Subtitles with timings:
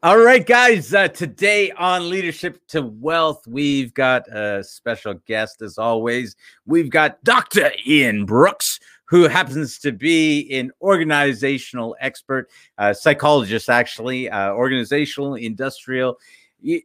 [0.00, 0.94] All right, guys.
[0.94, 6.36] Uh, today on Leadership to Wealth, we've got a special guest as always.
[6.66, 7.72] We've got Dr.
[7.84, 12.48] Ian Brooks, who happens to be an organizational expert,
[12.92, 16.20] psychologist, actually, uh, organizational, industrial.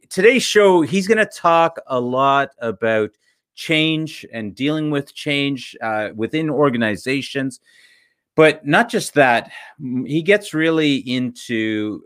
[0.08, 3.10] Today's show, he's going to talk a lot about
[3.54, 7.60] change and dealing with change uh, within organizations.
[8.34, 9.52] But not just that,
[10.04, 12.02] he gets really into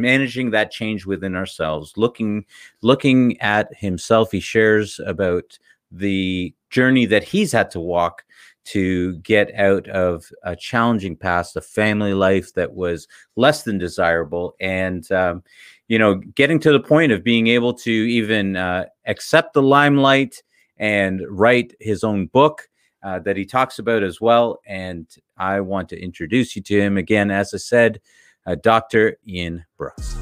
[0.00, 2.44] managing that change within ourselves looking
[2.82, 4.30] looking at himself.
[4.30, 5.58] He shares about
[5.90, 8.24] the journey that he's had to walk
[8.68, 14.54] to get out of a challenging past a family life that was less than desirable
[14.60, 15.42] and um,
[15.88, 20.42] you know getting to the point of being able to even uh, accept the limelight
[20.76, 22.68] and write his own book
[23.02, 26.98] uh, that he talks about as well and i want to introduce you to him
[26.98, 27.30] again.
[27.30, 28.00] As i said
[28.48, 29.18] uh, Dr.
[29.28, 30.16] Ian Brooks.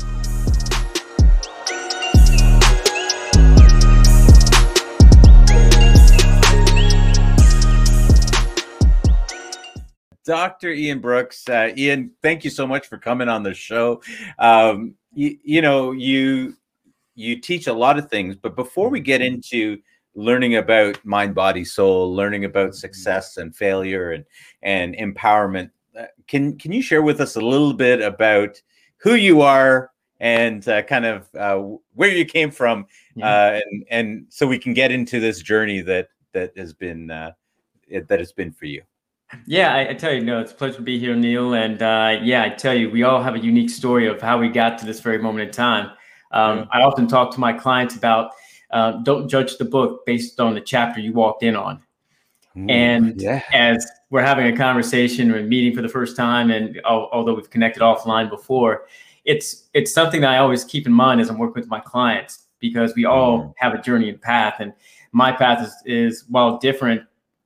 [10.24, 10.70] Dr.
[10.72, 11.48] Ian Brooks.
[11.48, 14.02] Uh, Ian, thank you so much for coming on the show.
[14.40, 16.56] Um, you, you, know, you
[17.14, 19.78] you teach a lot of things, but before we get into
[20.16, 24.24] learning about mind, body, soul, learning about success and failure and
[24.62, 25.70] and empowerment,
[26.26, 28.60] can can you share with us a little bit about
[28.98, 31.58] who you are and uh, kind of uh,
[31.94, 32.86] where you came from,
[33.22, 37.32] uh, and and so we can get into this journey that that has been uh,
[38.08, 38.82] that has been for you.
[39.46, 41.54] Yeah, I, I, tell you, no, it's a pleasure to be here, Neil.
[41.54, 44.48] And uh, yeah, I tell you, we all have a unique story of how we
[44.48, 45.90] got to this very moment in time.
[46.30, 48.32] Um, I often talk to my clients about
[48.70, 51.82] uh, don't judge the book based on the chapter you walked in on.
[52.56, 53.42] Ooh, and yeah.
[53.52, 57.82] as we're having a conversation or meeting for the first time, and although we've connected
[57.82, 58.86] offline before,
[59.24, 62.46] it's it's something that I always keep in mind as I'm working with my clients
[62.58, 63.54] because we all mm.
[63.58, 64.72] have a journey and path, and
[65.12, 67.02] my path is, is while different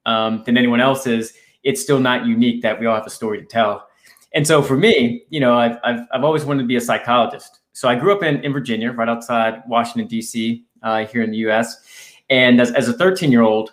[0.07, 3.45] um, than anyone else's, it's still not unique that we all have a story to
[3.45, 3.87] tell.
[4.33, 7.61] And so for me, you know, I've I've, I've always wanted to be a psychologist.
[7.73, 10.65] So I grew up in, in Virginia, right outside Washington D.C.
[10.83, 12.15] Uh, here in the U.S.
[12.29, 13.73] And as, as a 13 year old,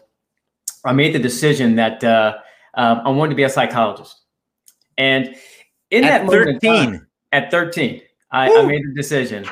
[0.85, 2.38] I made the decision that uh,
[2.75, 4.21] um, I wanted to be a psychologist.
[4.97, 5.35] And
[5.91, 8.01] in at that 13, time, at 13,
[8.31, 9.45] I, I, made a decision.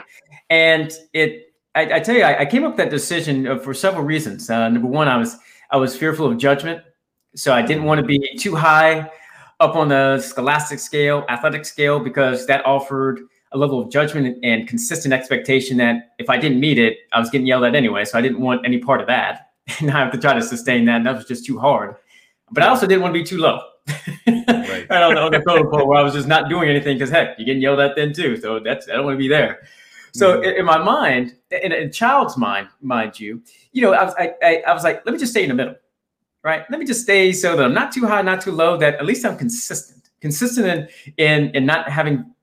[0.50, 3.74] And it, I, I tell you, I, I, came up with that decision uh, for
[3.74, 4.50] several reasons.
[4.50, 5.38] Uh, number one, I was,
[5.72, 6.82] I was fearful of judgment.
[7.36, 9.12] So I didn't want to be too high
[9.60, 13.22] up on the scholastic scale, athletic scale, because that offered
[13.52, 17.30] a level of judgment and consistent expectation that if I didn't meet it, I was
[17.30, 18.06] getting yelled at anyway.
[18.06, 19.45] So I didn't want any part of that.
[19.80, 20.98] And I have to try to sustain that.
[20.98, 21.96] And that was just too hard.
[22.52, 23.62] But I also didn't want to be too low.
[24.28, 24.38] right.
[24.92, 27.46] on, the, on the pole where I was just not doing anything because heck, you're
[27.46, 28.38] getting yelled at then too.
[28.38, 29.68] So that's I don't want to be there.
[30.14, 30.44] So mm-hmm.
[30.44, 33.42] in, in, my mind, in a child's mind, mind you,
[33.74, 35.56] you know, I was I, I, I was like, let me just stay in the
[35.56, 35.76] middle,
[36.44, 36.64] right?
[36.70, 38.78] Let me just stay so that I'm not too high, not too low.
[38.78, 40.88] That at least I'm consistent, consistent in
[41.18, 42.34] in, in not having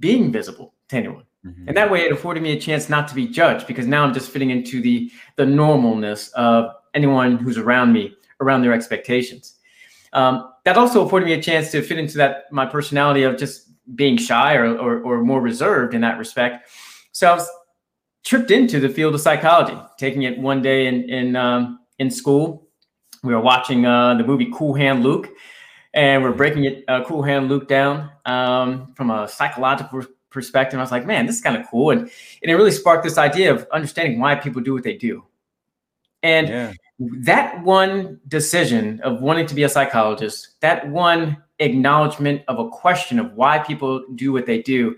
[0.00, 1.24] being visible to anyone.
[1.44, 1.68] Mm-hmm.
[1.68, 4.14] And that way it afforded me a chance not to be judged because now I'm
[4.14, 9.58] just fitting into the the normalness of anyone who's around me, around their expectations.
[10.12, 13.70] Um, that also afforded me a chance to fit into that my personality of just
[13.96, 16.68] being shy or, or, or more reserved in that respect.
[17.12, 17.48] So I was
[18.24, 22.68] tripped into the field of psychology, taking it one day in in um, in school.
[23.24, 25.28] We were watching uh, the movie Cool Hand Luke,
[25.94, 30.78] and we're breaking it uh, Cool Hand Luke down um, from a psychological perspective.
[30.78, 33.18] I was like, man, this is kind of cool, and and it really sparked this
[33.18, 35.24] idea of understanding why people do what they do.
[36.22, 36.72] And yeah.
[36.98, 43.18] that one decision of wanting to be a psychologist, that one acknowledgement of a question
[43.18, 44.96] of why people do what they do,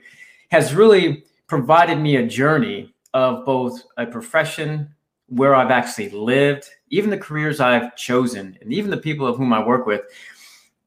[0.51, 4.89] has really provided me a journey of both a profession
[5.29, 9.53] where I've actually lived, even the careers I've chosen, and even the people of whom
[9.53, 10.03] I work with,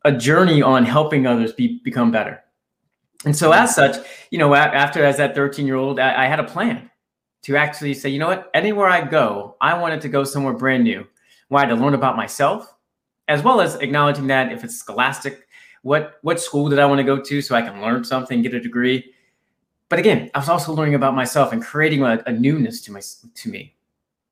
[0.06, 2.44] a journey on helping others be, become better.
[3.26, 6.40] And so, as such, you know, after as that 13 year old, I, I, had
[6.40, 6.90] a plan
[7.44, 10.84] to actually say, you know what, anywhere I go, I wanted to go somewhere brand
[10.84, 11.06] new.
[11.50, 12.74] Wanted to learn about myself,
[13.28, 15.48] as well as acknowledging that if it's scholastic,
[15.82, 18.54] what what school did I want to go to so I can learn something, get
[18.54, 19.14] a degree.
[19.90, 23.00] But again, I was also learning about myself and creating a, a newness to my
[23.36, 23.74] to me,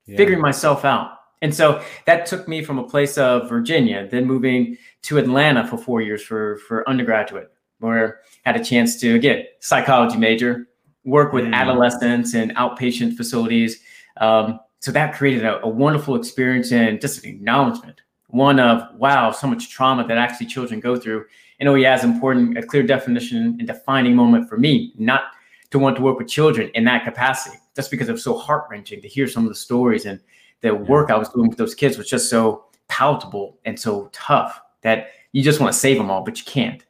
[0.05, 0.17] yeah.
[0.17, 1.19] figuring myself out.
[1.41, 5.77] And so that took me from a place of Virginia, then moving to Atlanta for
[5.77, 7.54] four years for for undergraduate,
[7.85, 10.67] where I had a chance to again psychology major,
[11.03, 11.53] work with mm.
[11.53, 13.81] adolescents and outpatient facilities.
[14.17, 18.01] Um, so that created a, a, wonderful experience and just an acknowledgement.
[18.27, 21.25] One of wow, so much trauma that actually children go through.
[21.59, 25.23] And oh yeah, as important, a clear definition and defining moment for me, not
[25.71, 28.65] to want to work with children in that capacity, just because it was so heart
[28.69, 30.19] wrenching to hear some of the stories and
[30.61, 34.59] the work I was doing with those kids was just so palatable and so tough
[34.81, 36.84] that you just want to save them all, but you can't.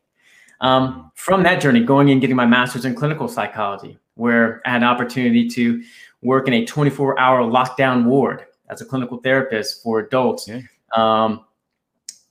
[0.61, 4.81] Um, from that journey, going and getting my master's in clinical psychology, where I had
[4.81, 5.83] an opportunity to
[6.21, 10.47] work in a 24 hour lockdown ward as a clinical therapist for adults.
[10.47, 10.61] Yeah.
[10.95, 11.45] Um,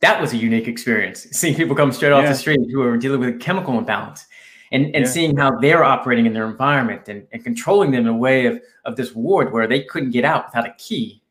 [0.01, 2.31] that was a unique experience, seeing people come straight off yeah.
[2.31, 4.27] the street who are dealing with a chemical imbalance
[4.73, 5.11] and, and yeah.
[5.11, 8.61] seeing how they're operating in their environment and, and controlling them in a way of,
[8.85, 11.23] of this ward where they couldn't get out without a key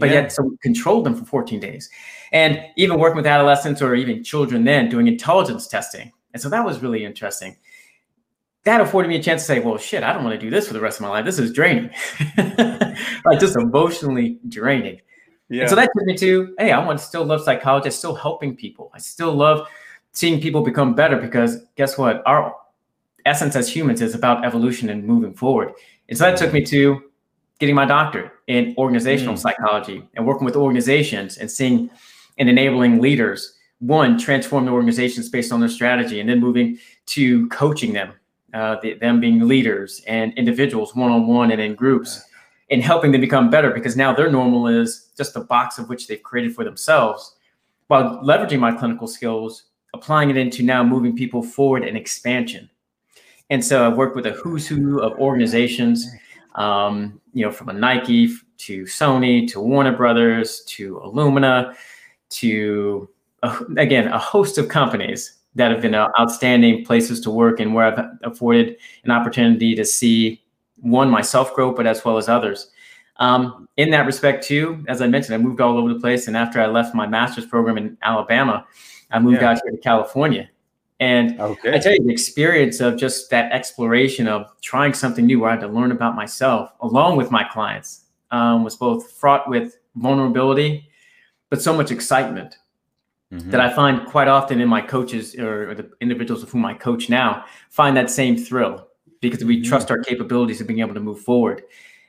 [0.00, 0.22] but yeah.
[0.22, 1.88] yet so controlled them for 14 days.
[2.32, 6.10] And even working with adolescents or even children then doing intelligence testing.
[6.32, 7.56] And so that was really interesting.
[8.64, 10.68] That afforded me a chance to say, well, shit, I don't want to do this
[10.68, 11.24] for the rest of my life.
[11.24, 11.90] This is draining,
[12.36, 15.00] like just emotionally draining.
[15.48, 15.62] Yeah.
[15.62, 17.90] And so that took me to, hey, I want to still love psychology.
[17.90, 18.90] Still helping people.
[18.94, 19.66] I still love
[20.12, 22.22] seeing people become better because guess what?
[22.26, 22.54] Our
[23.26, 25.72] essence as humans is about evolution and moving forward.
[26.08, 27.02] And so that took me to
[27.58, 29.38] getting my doctorate in organizational mm.
[29.38, 31.90] psychology and working with organizations and seeing
[32.38, 37.48] and enabling leaders one transform the organizations based on their strategy and then moving to
[37.48, 38.12] coaching them
[38.54, 42.24] uh, the, them being leaders and individuals one-on-one and in groups
[42.70, 46.06] and helping them become better because now their normal is just the box of which
[46.06, 47.36] they've created for themselves.
[47.88, 52.70] While leveraging my clinical skills applying it into now moving people forward and expansion.
[53.50, 56.08] And so i've worked with a who's who of organizations
[56.54, 58.28] um, you know, from a Nike
[58.58, 61.74] to Sony to Warner Brothers to Illumina
[62.30, 63.08] to
[63.76, 68.04] again a host of companies that have been outstanding places to work and where I've
[68.22, 70.42] afforded an opportunity to see
[70.76, 72.70] one myself grow, but as well as others.
[73.16, 76.36] Um, in that respect, too, as I mentioned, I moved all over the place, and
[76.36, 78.66] after I left my master's program in Alabama,
[79.10, 79.50] I moved yeah.
[79.50, 80.48] out here to California.
[81.00, 81.74] And okay.
[81.74, 85.54] I tell you, the experience of just that exploration of trying something new, where I
[85.54, 90.88] had to learn about myself along with my clients, um, was both fraught with vulnerability,
[91.50, 92.56] but so much excitement
[93.32, 93.50] mm-hmm.
[93.50, 96.74] that I find quite often in my coaches or, or, the individuals of whom I
[96.74, 98.88] coach now find that same thrill
[99.20, 99.68] because we mm-hmm.
[99.68, 101.62] trust our capabilities of being able to move forward.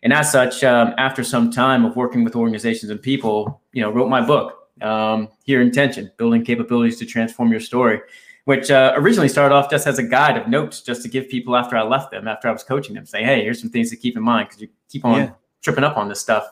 [0.04, 3.92] And as such, um, after some time of working with organizations and people, you know,
[3.92, 8.02] wrote my book, um, Here Intention, Building Capabilities to Transform Your Story
[8.46, 11.56] which uh, originally started off just as a guide of notes just to give people
[11.56, 13.96] after I left them, after I was coaching them, say, hey, here's some things to
[13.96, 15.32] keep in mind because you keep on yeah.
[15.62, 16.50] tripping up on this stuff.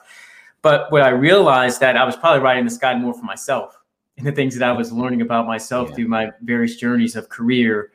[0.61, 3.78] But what I realized that I was probably writing this guide more for myself
[4.19, 5.95] and the things that I was learning about myself yeah.
[5.95, 7.91] through my various journeys of career,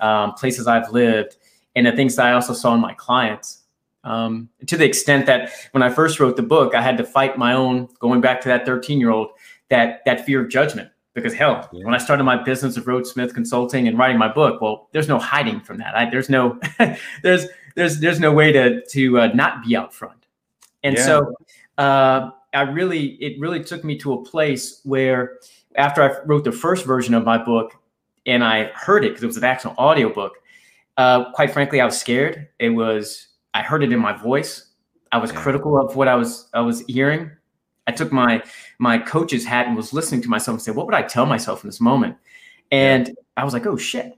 [0.00, 1.36] um, places I've lived,
[1.74, 3.62] and the things that I also saw in my clients.
[4.04, 7.38] Um, to the extent that when I first wrote the book, I had to fight
[7.38, 9.30] my own, going back to that 13 year old,
[9.70, 11.84] that that fear of judgment because hell, yeah.
[11.84, 15.08] when I started my business of Rhodes Smith Consulting and writing my book, well, there's
[15.08, 15.96] no hiding from that.
[15.96, 16.60] I, there's no,
[17.22, 20.26] there's there's there's no way to to uh, not be out front.
[20.82, 21.04] And yeah.
[21.04, 21.34] so
[21.76, 25.38] uh, I really, it really took me to a place where
[25.78, 27.74] after I wrote the first version of my book
[28.26, 30.34] and I heard it because it was an actual audio book.
[30.96, 32.48] Uh, quite frankly, I was scared.
[32.58, 34.72] It was I heard it in my voice.
[35.12, 35.40] I was yeah.
[35.40, 37.30] critical of what I was I was hearing.
[37.86, 38.42] I took my
[38.78, 41.64] my coach's hat and was listening to myself and said, what would I tell myself
[41.64, 42.16] in this moment?
[42.70, 44.12] And I was like, oh shit,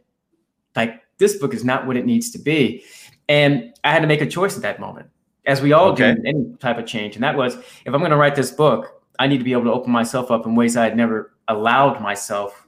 [0.75, 2.83] like this book is not what it needs to be.
[3.29, 5.09] And I had to make a choice at that moment,
[5.47, 6.15] as we all okay.
[6.15, 7.15] do in any type of change.
[7.15, 9.65] And that was, if I'm going to write this book, I need to be able
[9.65, 12.67] to open myself up in ways I had never allowed myself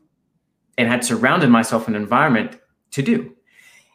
[0.76, 2.58] and had surrounded myself in an environment
[2.90, 3.34] to do.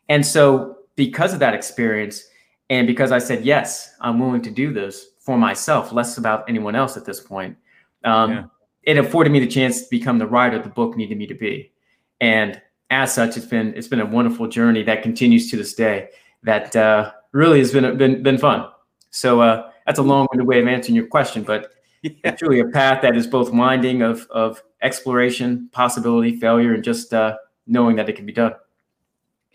[0.10, 2.24] And so, because of that experience,
[2.70, 6.76] and because I said, yes, I'm willing to do this for myself, less about anyone
[6.76, 7.56] else at this point,
[8.04, 8.44] um, yeah.
[8.84, 11.72] it afforded me the chance to become the writer the book needed me to be.
[12.20, 16.10] And as such, it's been it's been a wonderful journey that continues to this day.
[16.44, 18.70] That uh, really has been been been fun.
[19.10, 22.12] So uh, that's a long-winded way of answering your question, but yeah.
[22.24, 27.14] it's really a path that is both winding of of exploration, possibility, failure, and just
[27.14, 28.54] uh, knowing that it can be done.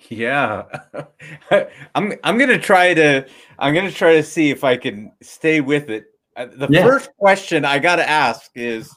[0.08, 0.64] Yeah.
[1.94, 3.26] I'm I'm going to try to
[3.58, 6.06] I'm to try to see if I can stay with it.
[6.36, 6.84] Uh, the yeah.
[6.84, 8.94] first question I got to ask is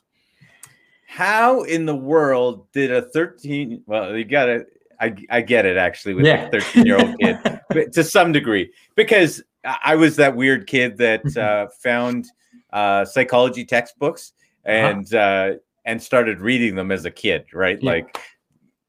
[1.07, 4.65] how in the world did a 13 well you got to
[4.99, 6.47] I, I get it actually with yeah.
[6.47, 7.39] a 13 year old kid
[7.69, 12.27] but to some degree because I was that weird kid that uh, found
[12.71, 14.33] uh, psychology textbooks
[14.65, 14.75] uh-huh.
[14.75, 15.53] and uh-huh.
[15.53, 15.53] uh,
[15.85, 17.91] and started reading them as a kid right yeah.
[17.91, 18.19] like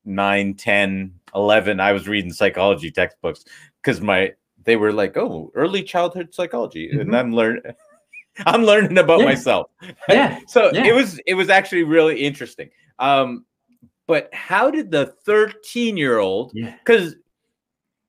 [0.04, 3.44] 9 10 11 i was reading psychology textbooks
[3.82, 4.32] because my
[4.64, 7.00] they were like oh early childhood psychology mm-hmm.
[7.00, 7.62] and i'm learning
[8.46, 9.26] i'm learning about yeah.
[9.26, 9.70] myself
[10.08, 10.84] yeah so yeah.
[10.84, 13.44] it was it was actually really interesting um
[14.06, 17.16] but how did the 13 year old because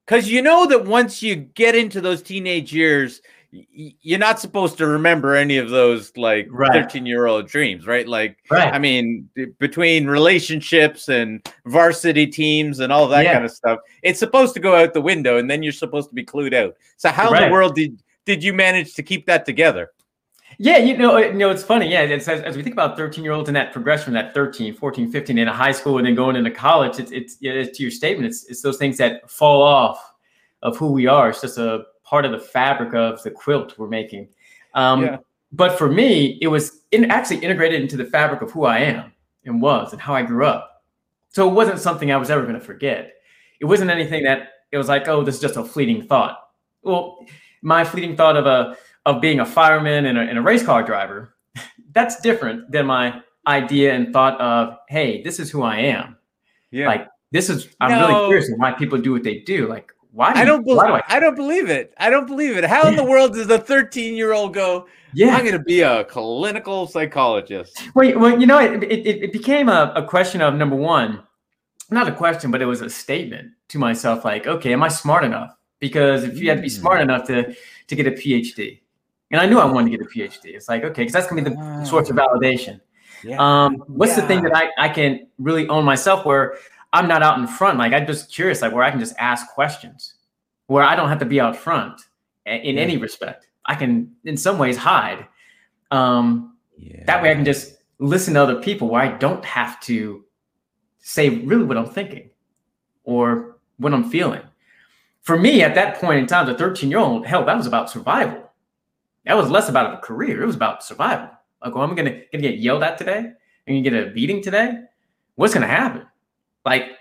[0.08, 3.22] because you know that once you get into those teenage years,
[3.72, 6.96] you're not supposed to remember any of those like 13 right.
[6.96, 8.08] year old dreams, right?
[8.08, 8.74] Like, right.
[8.74, 13.34] I mean, between relationships and varsity teams and all that yeah.
[13.34, 16.16] kind of stuff, it's supposed to go out the window, and then you're supposed to
[16.16, 16.76] be clued out.
[16.98, 17.44] So, how right.
[17.44, 19.92] in the world did did you manage to keep that together?
[20.60, 21.90] Yeah, you know, you know, it's funny.
[21.92, 24.74] Yeah, it's, as, as we think about 13 year olds and that progression, that 13,
[24.74, 27.84] 14, 15 in a high school and then going into college, it's, it's, it's to
[27.84, 30.14] your statement, it's, it's those things that fall off
[30.64, 31.30] of who we are.
[31.30, 34.30] It's just a part of the fabric of the quilt we're making.
[34.74, 35.18] Um, yeah.
[35.52, 39.12] But for me, it was in, actually integrated into the fabric of who I am
[39.46, 40.84] and was and how I grew up.
[41.30, 43.14] So it wasn't something I was ever going to forget.
[43.60, 46.40] It wasn't anything that it was like, oh, this is just a fleeting thought.
[46.84, 47.26] Well,
[47.62, 50.84] my fleeting thought of a of being a fireman and a, and a race car
[50.84, 51.34] driver,
[51.92, 56.18] that's different than my idea and thought of, hey, this is who I am.
[56.72, 56.88] Yeah.
[56.88, 58.08] Like this is I'm no.
[58.08, 59.68] really curious why people do what they do.
[59.68, 60.34] Like why?
[60.34, 60.80] Do I don't believe.
[60.80, 61.94] I, I, don't believe it.
[62.00, 62.64] I don't believe it.
[62.64, 62.90] How yeah.
[62.90, 64.88] in the world does a 13 year old go?
[65.14, 67.80] Yeah, I'm going to be a clinical psychologist.
[67.94, 71.22] Well, well, you know, it it, it became a, a question of number one,
[71.92, 75.24] not a question, but it was a statement to myself, like, okay, am I smart
[75.24, 75.56] enough?
[75.80, 77.04] Because if you had to be smart mm.
[77.04, 77.56] enough to
[77.86, 78.82] to get a PhD,
[79.30, 81.44] and I knew I wanted to get a PhD, it's like, okay, because that's going
[81.44, 81.84] to be the wow.
[81.84, 82.82] source of validation.
[83.24, 83.38] Yeah.
[83.40, 84.22] Um, what's yeah.
[84.22, 86.58] the thing that I, I can really own myself where
[86.94, 87.78] I'm not out in front.
[87.78, 90.16] Like I'm just curious, like where I can just ask questions,
[90.68, 92.02] where I don't have to be out front
[92.46, 92.82] in yeah.
[92.82, 93.48] any respect.
[93.66, 95.28] I can, in some ways, hide.
[95.92, 97.04] Um, yeah.
[97.06, 100.24] That way, I can just listen to other people where I don't have to
[101.00, 102.30] say really what I'm thinking
[103.04, 104.42] or what I'm feeling.
[105.22, 107.90] For me, at that point in time, the 13 year old, hell, that was about
[107.90, 108.50] survival.
[109.26, 110.42] That was less about a career.
[110.42, 111.30] It was about survival.
[111.62, 113.18] Like, well, I'm gonna, gonna get yelled at today.
[113.18, 113.34] I'm
[113.68, 114.84] gonna get a beating today.
[115.36, 116.06] What's gonna happen?
[116.68, 116.98] Like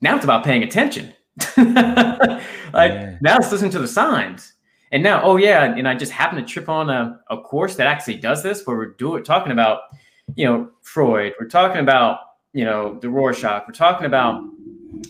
[0.00, 1.12] now it's about paying attention.
[1.56, 1.66] like
[2.92, 3.18] yeah.
[3.20, 4.52] now it's listening to the signs.
[4.92, 7.88] And now, oh yeah, and I just happened to trip on a, a course that
[7.88, 9.80] actually does this where we're doing talking about,
[10.36, 11.32] you know, Freud.
[11.40, 12.20] We're talking about,
[12.52, 13.64] you know, the Rorschach.
[13.66, 14.44] We're talking about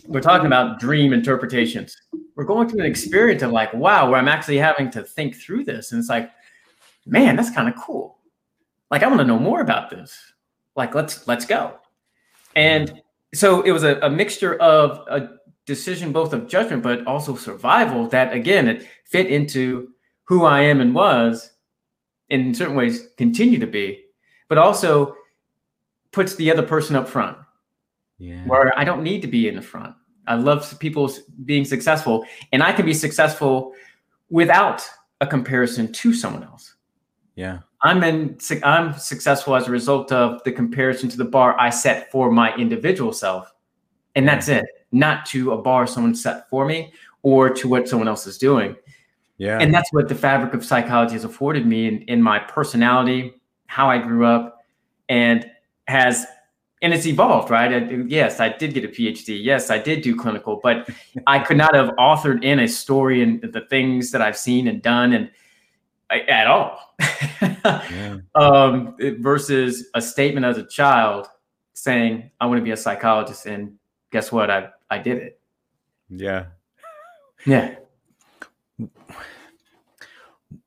[0.07, 1.95] we're talking about dream interpretations.
[2.35, 5.65] We're going through an experience of like, wow, where I'm actually having to think through
[5.65, 5.91] this.
[5.91, 6.31] And it's like,
[7.05, 8.17] man, that's kind of cool.
[8.89, 10.17] Like, I want to know more about this.
[10.75, 11.77] Like, let's let's go.
[12.55, 12.99] And
[13.33, 15.29] so it was a, a mixture of a
[15.65, 19.89] decision both of judgment but also survival that again it fit into
[20.23, 21.51] who i am and was
[22.29, 24.03] and in certain ways continue to be
[24.47, 25.15] but also
[26.11, 27.37] puts the other person up front.
[28.17, 28.43] Yeah.
[28.45, 29.95] where i don't need to be in the front.
[30.27, 31.11] I love people
[31.45, 33.73] being successful and i can be successful
[34.29, 34.87] without
[35.21, 36.75] a comparison to someone else.
[37.35, 41.69] Yeah I'm in I'm successful as a result of the comparison to the bar I
[41.69, 43.53] set for my individual self.
[44.15, 44.65] And that's it.
[44.91, 48.75] Not to a bar someone set for me or to what someone else is doing.
[49.37, 49.57] Yeah.
[49.59, 53.33] And that's what the fabric of psychology has afforded me in, in my personality,
[53.65, 54.63] how I grew up,
[55.09, 55.49] and
[55.87, 56.25] has
[56.83, 57.73] and it's evolved, right?
[57.73, 59.43] I, yes, I did get a PhD.
[59.43, 60.89] Yes, I did do clinical, but
[61.27, 64.81] I could not have authored in a story and the things that I've seen and
[64.81, 65.29] done and
[66.11, 66.79] at all.
[67.41, 68.17] yeah.
[68.35, 71.27] um, versus a statement as a child
[71.73, 73.45] saying, I want to be a psychologist.
[73.45, 73.77] And
[74.11, 74.49] guess what?
[74.49, 75.39] I, I did it.
[76.09, 76.45] Yeah.
[77.45, 77.75] Yeah.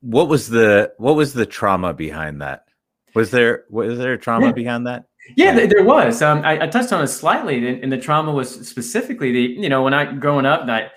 [0.01, 2.67] What was the what was the trauma behind that?
[3.15, 4.53] Was there was there trauma yeah.
[4.53, 5.05] behind that?
[5.37, 6.21] Yeah, yeah, there was.
[6.21, 9.71] Um, I, I, touched on it slightly, and, and, the trauma was specifically the you
[9.71, 10.91] know when I growing up, my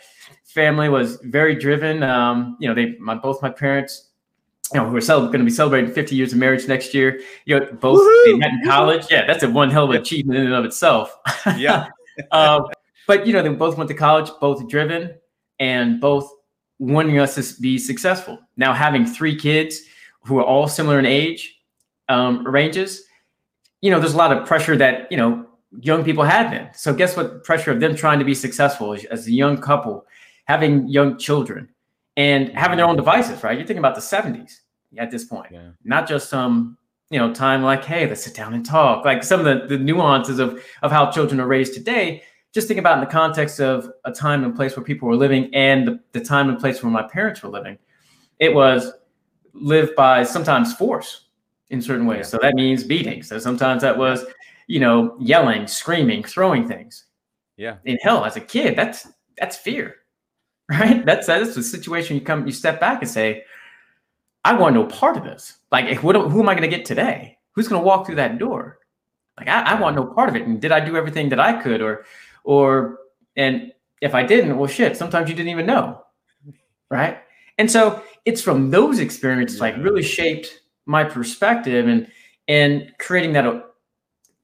[0.44, 2.04] family was very driven.
[2.04, 4.07] Um, you know, they my both my parents
[4.74, 7.22] you know, we're going to be celebrating 50 years of marriage next year.
[7.46, 9.06] You know, both they met in college.
[9.10, 11.18] Yeah, that's a one hell of an achievement in and of itself.
[11.58, 11.88] Yeah.
[12.32, 12.68] um,
[13.06, 15.16] but you know, they both went to college, both driven,
[15.60, 16.30] and both
[16.80, 18.40] wanting us to be successful.
[18.58, 19.82] Now, having three kids
[20.24, 21.56] who are all similar in age
[22.10, 23.04] um, ranges,
[23.82, 25.46] you know, there's a lot of pressure that you know
[25.80, 26.70] young people had then.
[26.74, 27.44] So, guess what?
[27.44, 30.06] Pressure of them trying to be successful as, as a young couple,
[30.46, 31.70] having young children
[32.18, 33.58] and having their own devices, right?
[33.58, 34.60] You're thinking about the 70s
[34.98, 35.70] at this point, yeah.
[35.86, 36.78] not just some
[37.10, 39.06] you know time like hey let's sit down and talk.
[39.06, 42.80] Like some of the, the nuances of of how children are raised today just think
[42.80, 46.00] about in the context of a time and place where people were living and the,
[46.14, 47.78] the time and place where my parents were living
[48.40, 48.92] it was
[49.54, 51.26] lived by sometimes force
[51.70, 52.20] in certain ways.
[52.20, 52.24] Yeah.
[52.24, 53.24] so that means beating.
[53.24, 54.26] So sometimes that was
[54.68, 57.06] you know yelling screaming throwing things.
[57.56, 57.78] Yeah.
[57.86, 59.08] In hell as a kid that's
[59.38, 59.96] that's fear
[60.70, 61.06] right?
[61.06, 63.44] That's that's the situation you come, you step back and say,
[64.44, 65.58] I want no part of this.
[65.72, 67.38] Like, what, who am I going to get today?
[67.52, 68.80] Who's going to walk through that door?
[69.38, 70.44] Like, I, I want no part of it.
[70.44, 72.06] And did I do everything that I could, or,
[72.44, 73.00] or,
[73.36, 76.04] and if I didn't, well, shit, sometimes you didn't even know.
[76.90, 77.18] Right.
[77.58, 82.10] And so it's from those experiences, like really shaped my perspective and,
[82.48, 83.62] and creating that uh,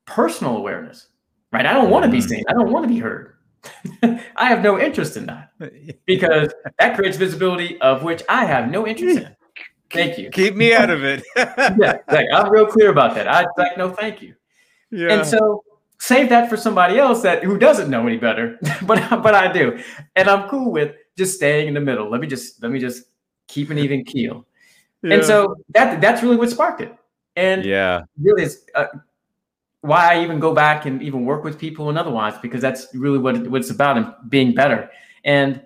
[0.05, 1.07] personal awareness,
[1.51, 1.65] right?
[1.65, 2.27] I don't want to be mm-hmm.
[2.27, 2.43] seen.
[2.49, 3.32] I don't want to be heard.
[4.03, 5.51] I have no interest in that
[6.05, 9.35] because that creates visibility of which I have no interest in.
[9.91, 10.29] Thank you.
[10.31, 11.23] Keep me out of it.
[11.35, 13.27] yeah, like, I'm real clear about that.
[13.27, 14.35] I like no thank you.
[14.89, 15.13] Yeah.
[15.13, 15.63] And so
[15.99, 19.79] save that for somebody else that who doesn't know any better, but but I do,
[20.15, 22.09] and I'm cool with just staying in the middle.
[22.09, 23.03] Let me just let me just
[23.47, 24.45] keep an even keel.
[25.03, 25.15] Yeah.
[25.15, 26.93] And so that that's really what sparked it.
[27.35, 28.87] And yeah, really is uh,
[29.83, 33.17] why I even go back and even work with people and otherwise because that's really
[33.17, 34.89] what, it, what it's about and being better.
[35.25, 35.61] And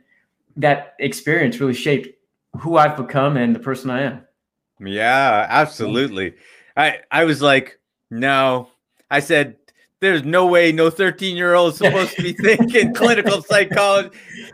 [0.55, 2.09] that experience really shaped
[2.59, 4.21] who I've become and the person I am.
[4.79, 6.33] Yeah, absolutely.
[6.75, 8.69] I I was like, no.
[9.11, 9.55] I said,
[9.99, 14.09] there's no way no 13 year old is supposed to be thinking clinical psychology.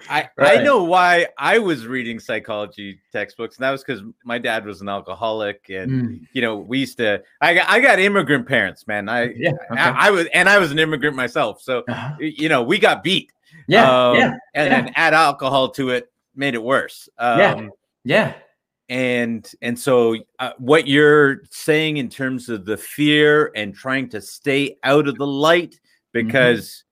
[0.09, 0.59] I, right.
[0.59, 4.81] I know why I was reading psychology textbooks, and that was because my dad was
[4.81, 6.27] an alcoholic, and mm.
[6.33, 7.21] you know we used to.
[7.41, 9.09] I got I got immigrant parents, man.
[9.09, 9.79] I yeah, okay.
[9.79, 12.15] I, I, was and I was an immigrant myself, so uh-huh.
[12.19, 13.31] you know we got beat.
[13.67, 14.81] Yeah, um, yeah, and yeah.
[14.81, 17.09] then add alcohol to it made it worse.
[17.17, 17.67] Um, yeah,
[18.03, 18.33] yeah
[18.93, 24.21] and and so uh, what you're saying in terms of the fear and trying to
[24.21, 26.27] stay out of the light mm-hmm.
[26.27, 26.83] because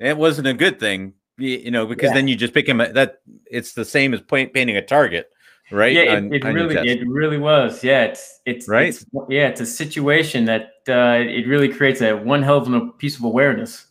[0.00, 0.06] mm-hmm.
[0.06, 2.14] it wasn't a good thing you, know because yeah.
[2.14, 3.18] then you just become a, that
[3.50, 5.28] it's the same as point, painting a target
[5.72, 9.48] right yeah on, it, it really it really was yeah it's it's right it's, yeah
[9.48, 13.24] it's a situation that uh it really creates a one hell of a piece of
[13.24, 13.86] awareness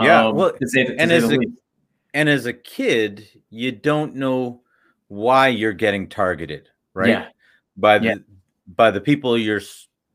[0.00, 1.38] yeah um, well to to and as a,
[2.14, 4.62] and as a kid you don't know
[5.08, 7.08] why you're getting targeted, right?
[7.08, 7.28] Yeah.
[7.76, 8.14] By the yeah.
[8.74, 9.60] by the people you're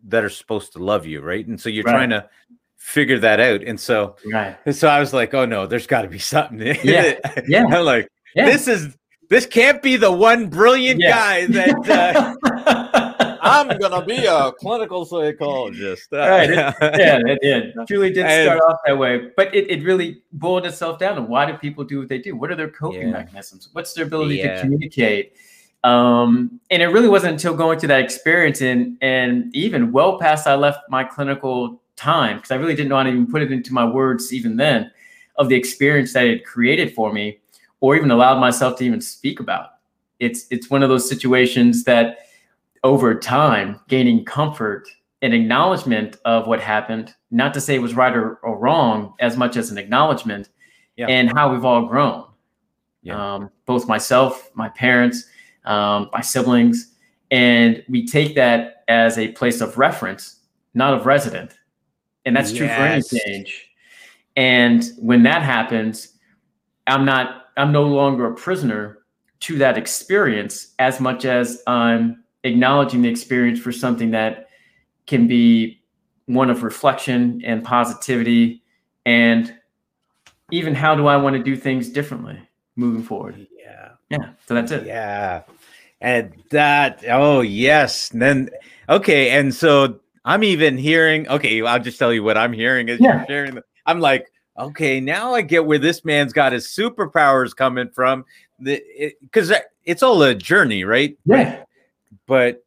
[0.08, 1.46] that are supposed to love you, right?
[1.46, 1.94] And so you're right.
[1.94, 2.28] trying to
[2.76, 3.62] figure that out.
[3.62, 4.58] And so, right.
[4.74, 6.60] so I was like, oh no, there's got to be something.
[6.84, 7.20] Yeah.
[7.48, 7.66] yeah.
[7.70, 8.46] I'm like, yeah.
[8.46, 8.98] this is
[9.30, 11.12] this can't be the one brilliant yeah.
[11.12, 16.10] guy that uh, I'm gonna be a clinical psychologist.
[16.12, 16.50] right.
[16.50, 17.74] It, yeah, it did.
[17.88, 19.30] Truly did start and, off that way.
[19.38, 22.36] But it, it really boiled itself down to why do people do what they do?
[22.36, 23.12] What are their coping yeah.
[23.12, 23.70] mechanisms?
[23.72, 24.56] What's their ability yeah.
[24.56, 25.34] to communicate?
[25.84, 30.46] Um, and it really wasn't until going through that experience and and even well past
[30.46, 33.52] I left my clinical time, because I really didn't know how to even put it
[33.52, 34.92] into my words even then,
[35.38, 37.40] of the experience that it created for me,
[37.80, 39.70] or even allowed myself to even speak about.
[40.20, 42.28] It's it's one of those situations that
[42.84, 44.88] over time, gaining comfort
[45.24, 49.38] and acknowledgement of what happened, not to say it was right or, or wrong, as
[49.38, 50.50] much as an acknowledgement
[50.98, 51.08] yeah.
[51.08, 52.26] and how we've all grown.
[53.04, 53.36] Yeah.
[53.36, 55.26] Um, both myself, my parents,
[55.66, 56.94] um, my siblings,
[57.30, 60.38] and we take that as a place of reference,
[60.74, 61.54] not of resident.
[62.26, 62.58] And that's yes.
[62.58, 63.70] true for any change.
[64.36, 66.18] And when that happens,
[66.88, 69.00] I'm not, I'm no longer a prisoner
[69.42, 74.50] to that experience as much as I'm acknowledging the experience for something that
[75.08, 75.82] can be
[76.26, 78.62] one of reflection and positivity
[79.06, 79.54] and
[80.52, 82.40] even how do I want to do things differently
[82.76, 83.48] moving forward?
[83.58, 83.92] Yeah.
[84.12, 84.30] Yeah.
[84.46, 84.86] So that's it.
[84.86, 85.44] Yeah.
[86.00, 88.12] And that, oh, yes.
[88.12, 88.50] And then,
[88.90, 89.32] okay.
[89.32, 93.18] And so I'm even hearing, okay, I'll just tell you what I'm hearing as yeah.
[93.18, 93.56] you're sharing.
[93.56, 98.26] The, I'm like, okay, now I get where this man's got his superpowers coming from.
[98.62, 101.18] Because it, it's all a journey, right?
[101.26, 101.64] Yeah
[102.28, 102.64] but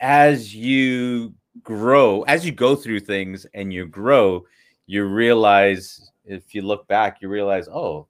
[0.00, 4.44] as you grow, as you go through things and you grow,
[4.86, 8.06] you realize if you look back, you realize, oh,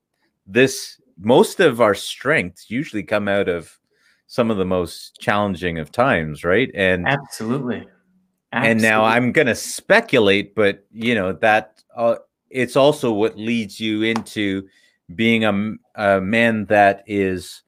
[0.46, 3.78] this most of our strengths usually come out of
[4.26, 6.70] some of the most challenging of times, right?
[6.74, 7.87] And absolutely.
[8.52, 8.70] absolutely.
[8.70, 12.16] And now I'm going to speculate, but you know that uh,
[12.48, 14.68] it's also what leads you into
[15.14, 17.62] being a, a man that is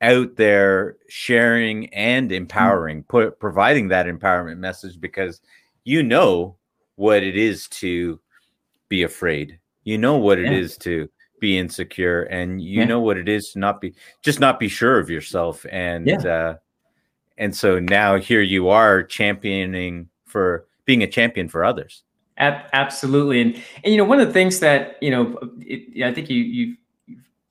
[0.00, 2.34] out there sharing and mm.
[2.34, 5.40] empowering, put, providing that empowerment message because
[5.84, 6.56] you know
[6.96, 8.20] what it is to
[8.88, 9.58] be afraid.
[9.84, 10.58] You know what it yeah.
[10.58, 11.08] is to
[11.40, 12.84] be insecure and you yeah.
[12.84, 16.16] know what it is to not be just not be sure of yourself and yeah.
[16.18, 16.54] uh
[17.36, 22.02] and so now here you are championing for being a champion for others
[22.38, 26.30] absolutely and and you know one of the things that you know it, i think
[26.30, 26.76] you you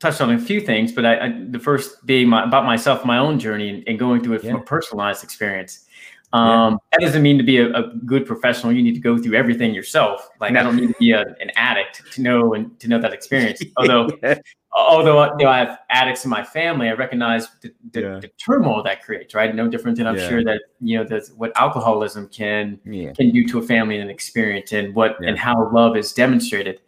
[0.00, 3.18] touched on a few things, but I, I the first being my, about myself, my
[3.18, 5.86] own journey, and, and going through it from a personalized experience.
[6.32, 6.78] Um, yeah.
[6.92, 8.72] That doesn't mean to be a, a, good professional.
[8.72, 10.28] You need to go through everything yourself.
[10.40, 10.60] Like no.
[10.60, 13.62] I don't need to be a, an addict to know and to know that experience.
[13.78, 14.38] Although, yeah.
[14.72, 18.20] although you know I have addicts in my family, I recognize the, the, yeah.
[18.20, 19.34] the turmoil that creates.
[19.34, 23.46] Right, no different than I'm sure that you know that's what alcoholism can can do
[23.48, 26.82] to a family and an experience, and what and how love is demonstrated.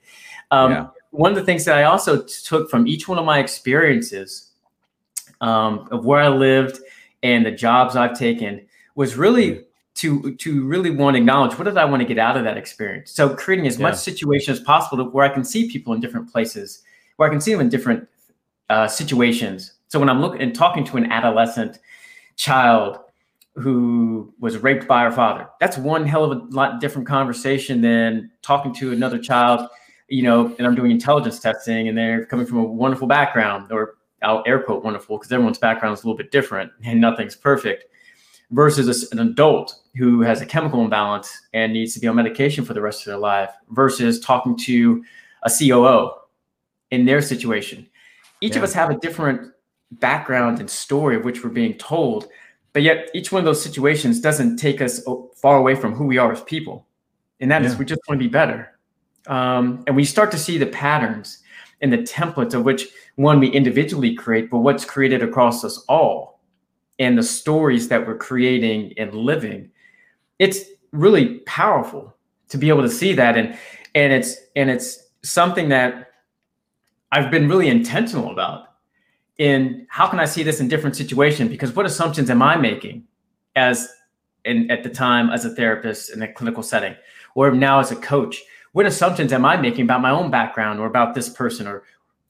[0.51, 4.51] Um, one of the things that I also took from each one of my experiences
[5.41, 6.81] um, of where I lived
[7.23, 8.67] and the jobs I've taken
[9.01, 12.37] was really to to really want to acknowledge what did I want to get out
[12.37, 13.11] of that experience.
[13.11, 13.85] So creating as yeah.
[13.85, 16.83] much situation as possible where I can see people in different places,
[17.17, 18.07] where I can see them in different
[18.69, 19.73] uh, situations.
[19.89, 21.79] So when I'm looking and talking to an adolescent
[22.37, 22.99] child
[23.55, 28.31] who was raped by her father, that's one hell of a lot different conversation than
[28.43, 29.67] talking to another child,
[30.09, 33.95] you know, and I'm doing intelligence testing and they're coming from a wonderful background or
[34.21, 37.87] I'll air quote wonderful because everyone's background is a little bit different and nothing's perfect
[38.51, 42.75] versus an adult who has a chemical imbalance and needs to be on medication for
[42.75, 45.05] the rest of their life versus talking to
[45.43, 46.11] a COO
[46.91, 47.87] in their situation.
[48.41, 48.59] Each yeah.
[48.59, 49.53] of us have a different
[49.93, 52.29] background and story of which we're being told,
[52.73, 55.03] but yet each one of those situations doesn't take us
[55.37, 56.87] far away from who we are as people.
[57.41, 57.69] And that yeah.
[57.69, 58.79] is we just want to be better.
[59.27, 61.39] Um, and we start to see the patterns
[61.81, 66.40] and the templates of which one we individually create, but what's created across us all
[67.01, 69.71] and the stories that we're creating and living.
[70.39, 70.61] It's
[70.93, 72.15] really powerful
[72.51, 73.37] to be able to see that.
[73.37, 73.59] And
[73.97, 76.13] and it's and it's something that
[77.11, 78.67] I've been really intentional about
[79.39, 81.51] in how can I see this in different situations?
[81.51, 83.05] Because what assumptions am I making
[83.57, 83.89] as
[84.45, 86.95] in at the time as a therapist in a clinical setting,
[87.35, 88.43] or now as a coach?
[88.73, 91.67] What assumptions am I making about my own background or about this person?
[91.67, 91.83] Or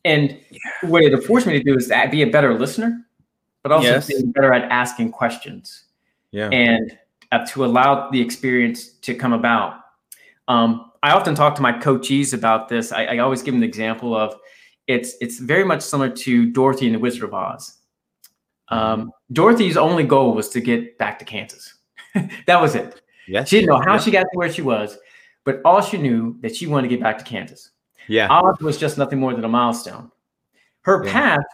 [0.04, 0.88] and yeah.
[0.88, 3.04] what it forced me to do is be a better listener,
[3.62, 4.07] but also yes.
[4.07, 5.85] be better at asking questions.
[6.31, 6.49] Yeah.
[6.49, 6.99] And
[7.33, 9.81] uh, to allow the experience to come about.
[10.49, 12.92] Um, I often talk to my coachees about this.
[12.92, 14.35] I, I always give them the example of
[14.87, 17.79] it's it's very much similar to Dorothy and the Wizard of Oz.
[18.68, 21.75] Um, Dorothy's only goal was to get back to Kansas.
[22.46, 23.01] that was it.
[23.27, 23.49] Yes.
[23.49, 24.99] She didn't know how she got to where she was,
[25.44, 27.70] but all she knew that she wanted to get back to Kansas.
[28.09, 28.29] Yeah.
[28.29, 30.11] Oz was just nothing more than a milestone.
[30.83, 31.12] Her yeah.
[31.12, 31.46] path,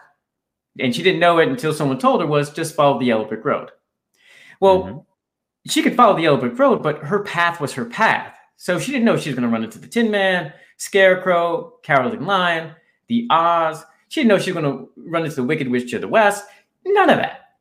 [0.79, 3.45] and she didn't know it until someone told her, was just follow the yellow brick
[3.45, 3.71] road.
[4.59, 4.97] Well, mm-hmm.
[5.69, 8.35] she could follow the yellow brick road, but her path was her path.
[8.57, 12.17] So she didn't know she was going to run into the Tin Man, Scarecrow, Cowardly
[12.17, 12.73] Lion,
[13.07, 13.83] the Oz.
[14.09, 16.45] She didn't know she was going to run into the Wicked Witch to the west.
[16.85, 17.51] None of that.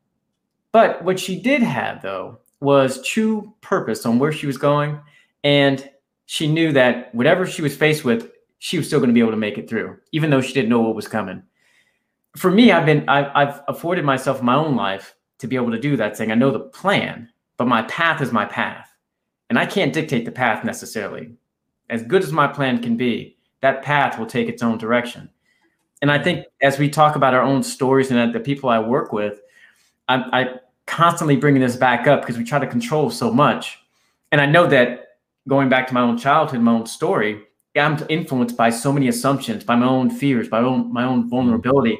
[0.73, 4.99] But what she did have, though, was true purpose on where she was going.
[5.45, 5.89] And
[6.27, 9.33] she knew that whatever she was faced with, she was still going to be able
[9.33, 11.43] to make it through, even though she didn't know what was coming.
[12.37, 15.81] For me, I've been I've, I've afforded myself my own life to be able to
[15.81, 18.93] do that, saying I know the plan, but my path is my path,
[19.49, 21.33] and I can't dictate the path necessarily.
[21.89, 25.31] As good as my plan can be, that path will take its own direction.
[26.03, 29.13] And I think as we talk about our own stories and the people I work
[29.13, 29.41] with,
[30.09, 33.79] I'm I constantly bringing this back up because we try to control so much.
[34.33, 35.19] And I know that
[35.49, 37.43] going back to my own childhood, my own story,
[37.77, 41.21] I'm influenced by so many assumptions, by my own fears, by my own, my own
[41.21, 41.29] mm-hmm.
[41.29, 41.99] vulnerability,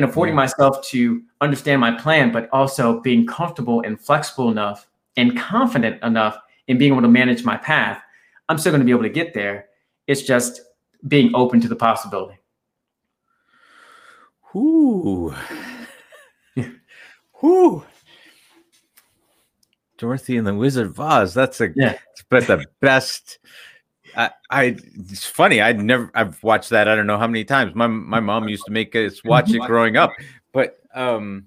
[0.00, 5.38] and affording myself to understand my plan, but also being comfortable and flexible enough and
[5.38, 8.02] confident enough in being able to manage my path.
[8.48, 9.66] I'm still going to be able to get there.
[10.06, 10.62] It's just
[11.06, 12.38] being open to the possibility.
[14.56, 15.34] Ooh.
[17.42, 17.84] Whoo.
[19.98, 21.34] Dorothy and the Wizard of Oz.
[21.34, 21.98] That's a yeah.
[22.30, 23.38] but the best.
[24.16, 25.60] I, I it's funny.
[25.60, 26.88] I'd never I've watched that.
[26.88, 27.74] I don't know how many times.
[27.74, 30.12] My my mom used to make us watch it growing up.
[30.52, 31.46] But um,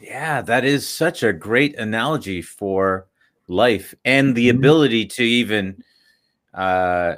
[0.00, 3.06] yeah, that is such a great analogy for
[3.48, 4.58] life and the mm-hmm.
[4.58, 5.82] ability to even
[6.54, 7.16] uh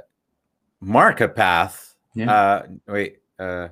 [0.80, 1.94] mark a path.
[2.14, 2.33] Yeah.
[2.33, 3.18] Uh, wait.
[3.38, 3.68] Uh,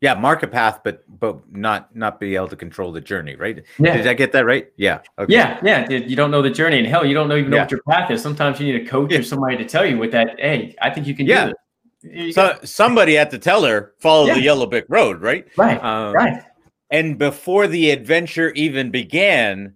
[0.00, 3.64] yeah, mark a path, but but not not be able to control the journey, right?
[3.78, 3.96] Yeah.
[3.96, 4.70] Did I get that right?
[4.76, 5.00] Yeah.
[5.18, 5.32] Okay.
[5.32, 5.88] Yeah, yeah.
[5.88, 7.62] You don't know the journey, and hell, you don't know even know yeah.
[7.62, 8.20] what your path is.
[8.22, 9.20] Sometimes you need a coach yeah.
[9.20, 10.38] or somebody to tell you with that.
[10.38, 11.46] Hey, I think you can yeah.
[11.46, 11.54] do
[12.02, 12.34] it.
[12.34, 14.34] so somebody had to tell her follow yeah.
[14.34, 15.46] the yellow brick road, right?
[15.56, 15.82] Right.
[15.82, 16.42] Um, right.
[16.90, 19.74] And before the adventure even began,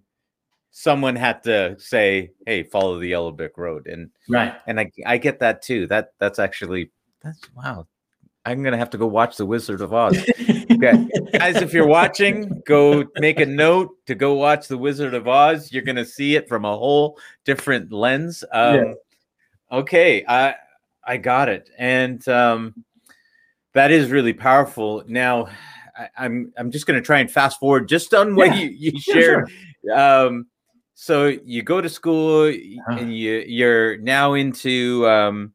[0.69, 4.53] someone had to say, "Hey, follow the yellow brick road." And right.
[4.67, 5.87] And I I get that too.
[5.87, 6.91] That that's actually
[7.23, 7.87] that's wow.
[8.45, 10.17] I'm gonna have to go watch The Wizard of Oz.
[10.17, 11.07] Okay.
[11.33, 15.71] Guys, if you're watching, go make a note to go watch The Wizard of Oz.
[15.71, 18.43] You're gonna see it from a whole different lens.
[18.51, 18.93] Um, yeah.
[19.71, 20.55] Okay, I
[21.03, 22.83] I got it, and um,
[23.73, 25.03] that is really powerful.
[25.07, 25.47] Now,
[25.95, 28.63] I, am I'm, I'm just gonna try and fast forward just on what yeah.
[28.63, 29.49] you, you shared.
[29.85, 29.97] Sure.
[29.97, 30.47] Um,
[30.95, 32.97] so you go to school, uh-huh.
[32.99, 35.53] and you you're now into um,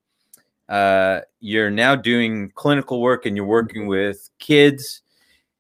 [0.69, 5.03] uh, you're now doing clinical work and you're working with kids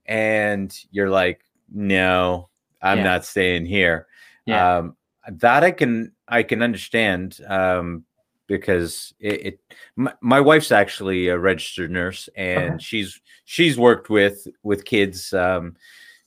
[0.07, 1.41] and you're like
[1.73, 2.49] no
[2.83, 3.05] i'm yeah.
[3.05, 4.07] not staying here
[4.47, 4.79] yeah.
[4.79, 4.97] um,
[5.29, 8.05] that i can i can understand um,
[8.47, 9.61] because it, it
[9.97, 12.83] my, my, wife's actually a registered nurse and okay.
[12.83, 15.75] she's she's worked with with kids um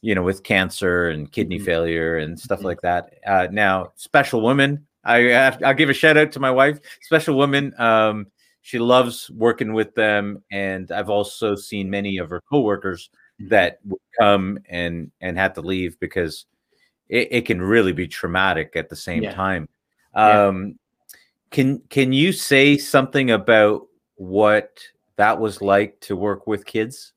[0.02, 1.66] you know with cancer and kidney mm-hmm.
[1.66, 2.68] failure and stuff mm-hmm.
[2.68, 6.52] like that uh now special woman i have, i'll give a shout out to my
[6.52, 8.28] wife special woman um
[8.62, 13.10] she loves working with them and i've also seen many of her coworkers
[13.42, 13.50] mm-hmm.
[13.50, 16.46] that would come and and had to leave because
[17.08, 19.34] it, it can really be traumatic at the same yeah.
[19.34, 19.68] time
[20.16, 20.74] um yeah
[21.52, 24.80] can can you say something about what
[25.16, 27.14] that was like to work with kids?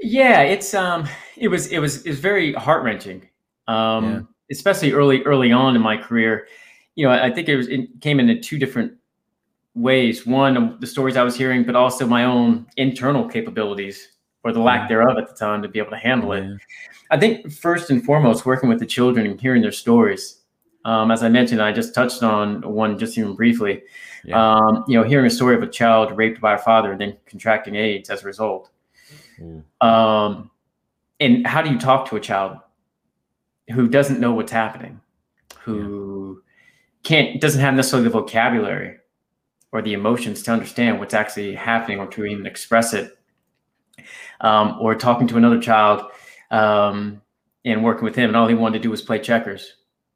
[0.00, 3.28] Yeah, it's um it was it was it was very heart-wrenching.
[3.66, 4.20] Um yeah.
[4.50, 6.48] especially early early on in my career.
[6.96, 8.92] You know, I think it was it came in two different
[9.74, 10.26] ways.
[10.26, 14.08] One, of the stories I was hearing, but also my own internal capabilities
[14.42, 16.44] or the lack thereof at the time to be able to handle it.
[17.10, 20.44] I think first and foremost, working with the children and hearing their stories
[20.84, 23.82] um, as I mentioned, I just touched on one just even briefly.
[24.24, 24.56] Yeah.
[24.56, 27.16] Um, you know, hearing a story of a child raped by a father and then
[27.26, 28.70] contracting AIDS as a result.
[29.40, 29.64] Mm.
[29.80, 30.50] Um,
[31.20, 32.58] and how do you talk to a child
[33.72, 35.00] who doesn't know what's happening,
[35.60, 37.08] who yeah.
[37.08, 38.98] can't doesn't have necessarily the vocabulary
[39.74, 43.18] or the emotions to understand what's actually happening or to even express it,
[44.40, 46.10] um, or talking to another child
[46.50, 47.20] um,
[47.66, 49.74] and working with him, and all he wanted to do was play checkers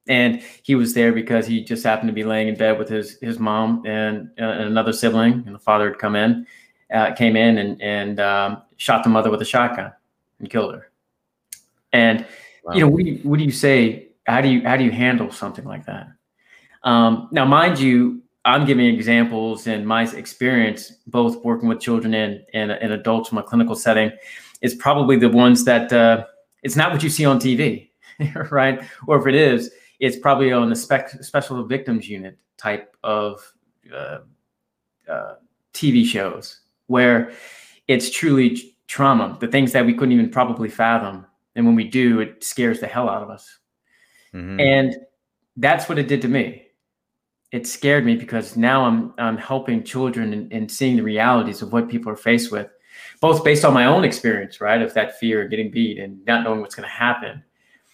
[0.09, 3.19] and he was there because he just happened to be laying in bed with his
[3.21, 6.47] his mom and, uh, and another sibling, and the father had come in,
[6.93, 9.93] uh, came in and and um, shot the mother with a shotgun
[10.39, 10.91] and killed her.
[11.93, 12.27] And
[12.65, 12.75] wow.
[12.75, 14.09] you know, what do you, what do you say?
[14.27, 16.09] How do you how do you handle something like that?
[16.83, 22.43] Um, now, mind you, I'm giving examples in my experience, both working with children and
[22.55, 24.11] and, and adults in a clinical setting,
[24.63, 26.25] is probably the ones that uh,
[26.63, 27.91] it's not what you see on TV,
[28.51, 28.83] right?
[29.07, 33.53] Or if it is, it's probably on the spec- special victims unit type of
[33.95, 34.19] uh,
[35.09, 35.35] uh,
[35.75, 37.33] TV shows where
[37.87, 41.27] it's truly trauma, the things that we couldn't even probably fathom.
[41.55, 43.59] And when we do, it scares the hell out of us.
[44.35, 44.61] Mm-hmm.
[44.61, 44.97] And
[45.57, 46.68] that's what it did to me.
[47.51, 51.73] It scared me because now I'm I'm helping children and, and seeing the realities of
[51.73, 52.69] what people are faced with,
[53.21, 56.45] both based on my own experience, right, of that fear of getting beat and not
[56.45, 57.43] knowing what's going to happen,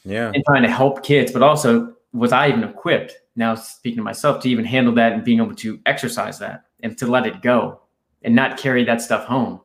[0.05, 0.31] yeah.
[0.35, 4.41] and trying to help kids but also was i even equipped now speaking to myself
[4.43, 7.81] to even handle that and being able to exercise that and to let it go
[8.23, 9.61] and not carry that stuff home.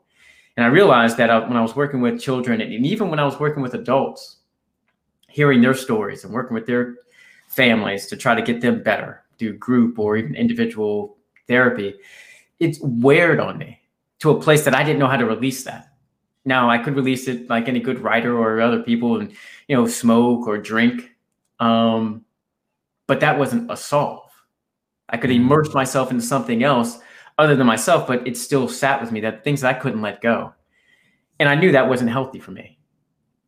[0.57, 3.25] And i realized that uh, when i was working with children and even when i
[3.25, 4.37] was working with adults
[5.27, 6.95] hearing their stories and working with their
[7.47, 11.95] families to try to get them better do group or even individual therapy
[12.59, 13.79] it's weared on me
[14.19, 15.89] to a place that i didn't know how to release that
[16.49, 19.31] now I could release it like any good writer or other people and
[19.67, 21.15] you know smoke or drink.
[21.59, 22.25] Um,
[23.05, 24.31] but that wasn't a solve.
[25.09, 25.45] I could mm-hmm.
[25.45, 26.97] immerse myself into something else
[27.37, 30.21] other than myself, but it still sat with me that things that I couldn't let
[30.21, 30.53] go.
[31.39, 32.78] And I knew that wasn't healthy for me.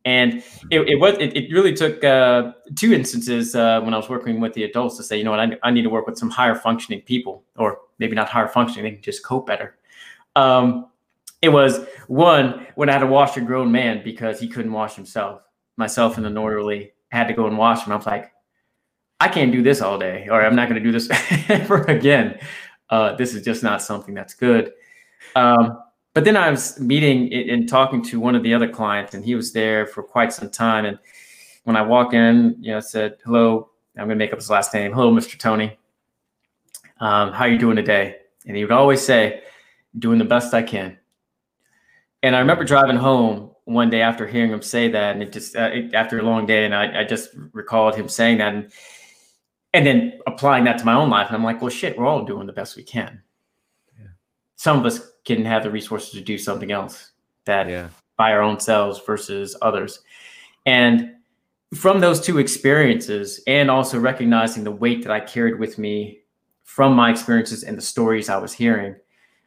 [0.04, 4.08] And it, it was it, it really took uh, two instances uh, when I was
[4.08, 6.18] working with the adults to say, you know what, I, I need to work with
[6.18, 9.76] some higher functioning people, or maybe not higher functioning, they can just cope better.
[10.34, 10.88] Um,
[11.40, 14.94] it was one when I had to wash a grown man because he couldn't wash
[14.94, 15.42] himself.
[15.76, 17.92] Myself and the orderly had to go and wash him.
[17.92, 18.32] I was like,
[19.20, 21.08] I can't do this all day, or I'm not going to do this
[21.48, 22.40] ever again.
[22.90, 24.72] Uh, this is just not something that's good.
[25.36, 25.81] Um,
[26.14, 29.34] but then I was meeting and talking to one of the other clients, and he
[29.34, 30.84] was there for quite some time.
[30.84, 30.98] And
[31.64, 34.50] when I walked in, you know, I said, "Hello, I'm going to make up his
[34.50, 34.92] last name.
[34.92, 35.38] Hello, Mr.
[35.38, 35.78] Tony.
[37.00, 39.42] Um, how are you doing today?" And he would always say,
[39.98, 40.98] "Doing the best I can."
[42.22, 45.56] And I remember driving home one day after hearing him say that, and it just
[45.56, 48.72] uh, it, after a long day, and I, I just recalled him saying that, and
[49.72, 52.24] and then applying that to my own life, and I'm like, well, shit, we're all
[52.24, 53.22] doing the best we can.
[54.62, 57.10] Some of us can have the resources to do something else
[57.46, 57.88] that yeah.
[58.16, 60.04] by our own selves versus others,
[60.66, 61.16] and
[61.74, 66.20] from those two experiences, and also recognizing the weight that I carried with me
[66.62, 68.94] from my experiences and the stories I was hearing,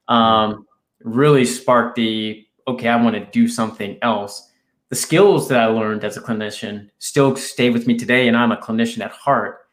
[0.10, 0.68] um,
[1.02, 4.52] really sparked the okay, I want to do something else.
[4.90, 8.52] The skills that I learned as a clinician still stay with me today, and I'm
[8.52, 9.65] a clinician at heart.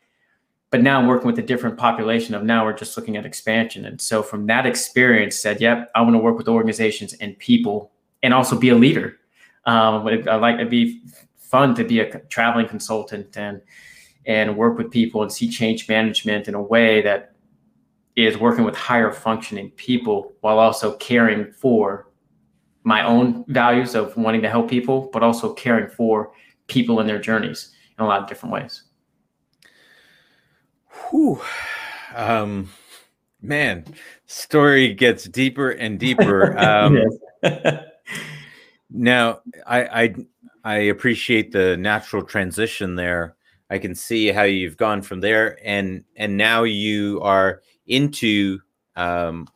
[0.73, 3.85] But now I'm working with a different population of now we're just looking at expansion.
[3.85, 7.93] And so from that experience, said, yep, I want to work with organizations and people
[8.23, 9.19] and also be a leader.
[9.67, 11.03] Um, I like it'd be
[11.37, 13.61] fun to be a traveling consultant and
[14.25, 17.35] and work with people and see change management in a way that
[18.17, 22.09] is working with higher functioning people while also caring for
[22.85, 26.33] my own values of wanting to help people, but also caring for
[26.67, 28.85] people in their journeys in a lot of different ways.
[31.11, 31.41] Whew.
[32.15, 32.69] Um,
[33.45, 33.85] Man,
[34.27, 36.57] story gets deeper and deeper.
[36.63, 37.01] Um,
[38.89, 40.15] now, I, I
[40.63, 43.35] I appreciate the natural transition there.
[43.69, 48.61] I can see how you've gone from there, and and now you are into
[48.95, 49.49] um,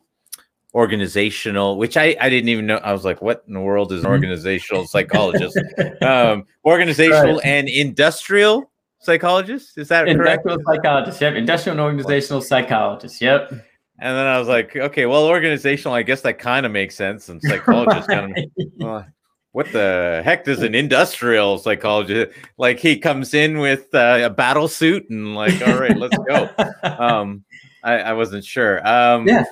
[0.73, 2.77] organizational, which I, I didn't even know.
[2.77, 4.11] I was like, what in the world is an mm-hmm.
[4.11, 5.57] organizational psychologist?
[6.01, 7.45] um, organizational right.
[7.45, 8.69] and industrial
[8.99, 9.77] psychologist.
[9.77, 10.67] Is that industrial correct?
[10.67, 11.21] psychologist?
[11.21, 13.21] Yep, industrial and organizational psychologist.
[13.21, 13.51] Yep.
[13.99, 17.29] And then I was like, okay, well, organizational, I guess that kind of makes sense.
[17.29, 18.33] And psychologist right.
[18.33, 19.05] kind of, well,
[19.53, 22.79] what the heck does an industrial psychologist like?
[22.79, 26.49] He comes in with uh, a battle suit and like, all right, let's go.
[26.83, 27.43] Um,
[27.83, 28.87] I, I wasn't sure.
[28.87, 29.45] Um, yeah,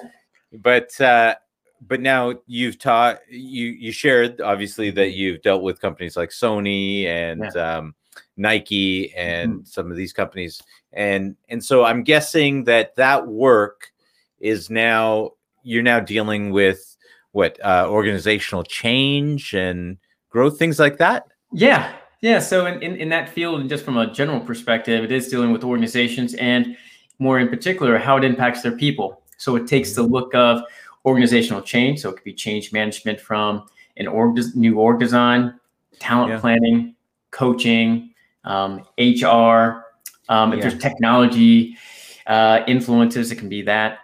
[0.51, 1.35] but uh,
[1.87, 7.05] but now you've taught you you shared obviously that you've dealt with companies like Sony
[7.05, 7.77] and yeah.
[7.77, 7.95] um,
[8.37, 9.63] Nike and mm-hmm.
[9.65, 10.61] some of these companies,
[10.93, 13.91] and and so I'm guessing that that work
[14.39, 15.31] is now
[15.63, 16.95] you're now dealing with
[17.31, 19.97] what uh, organizational change and
[20.29, 21.27] growth, things like that.
[21.51, 22.39] Yeah, yeah.
[22.39, 25.51] So in, in in that field, and just from a general perspective, it is dealing
[25.51, 26.77] with organizations and
[27.19, 29.21] more in particular how it impacts their people.
[29.37, 30.61] So it takes the look of
[31.05, 32.01] organizational change.
[32.01, 33.67] So it could be change management from
[33.97, 35.59] an org new org design,
[35.99, 36.39] talent yeah.
[36.39, 36.95] planning,
[37.31, 38.13] coaching,
[38.45, 39.83] um, HR.
[40.27, 40.69] Um, if yeah.
[40.69, 41.77] there's technology
[42.27, 43.99] uh, influences, it can be that.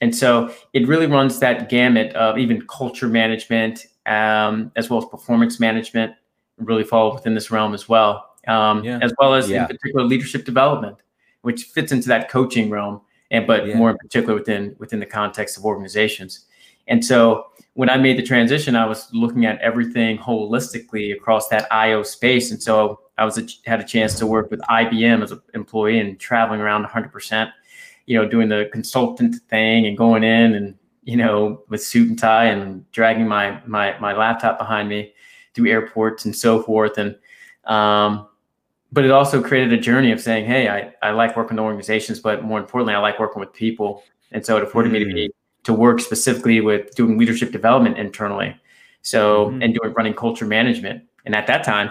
[0.00, 5.06] And so it really runs that gamut of even culture management um, as well as
[5.06, 6.12] performance management
[6.58, 8.98] really fall within this realm as well, um, yeah.
[9.02, 10.98] as well as in particular leadership development,
[11.42, 13.76] which fits into that coaching realm and but yeah.
[13.76, 16.46] more in particular within within the context of organizations.
[16.86, 21.70] And so when I made the transition, I was looking at everything holistically across that
[21.72, 22.50] IO space.
[22.50, 26.00] And so I was a, had a chance to work with IBM as an employee
[26.00, 27.52] and traveling around 100%,
[28.06, 30.74] you know, doing the consultant thing and going in and
[31.04, 35.12] you know with suit and tie and dragging my my my laptop behind me
[35.54, 36.98] through airports and so forth.
[36.98, 37.16] And
[37.64, 38.26] um,
[38.92, 42.20] but it also created a journey of saying, hey, I, I like working with organizations,
[42.20, 44.04] but more importantly, I like working with people.
[44.30, 44.92] And so it afforded mm.
[44.92, 45.32] me to be mm.
[45.64, 48.56] to work specifically with doing leadership development internally.
[49.02, 49.64] So mm.
[49.64, 51.04] and doing running culture management.
[51.26, 51.90] And at that time,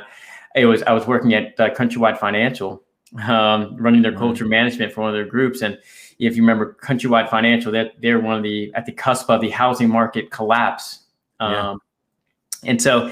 [0.56, 2.84] it was I was working at uh, Countrywide Financial,
[3.28, 5.62] um, running their culture management for one of their groups.
[5.62, 5.78] And
[6.20, 9.50] if you remember Countrywide Financial, that they're one of the at the cusp of the
[9.50, 11.00] housing market collapse.
[11.39, 11.76] Um, yeah.
[12.70, 13.12] And so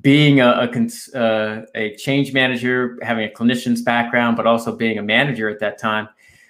[0.00, 5.02] being a, a, uh, a, change manager, having a clinician's background, but also being a
[5.02, 6.08] manager at that time,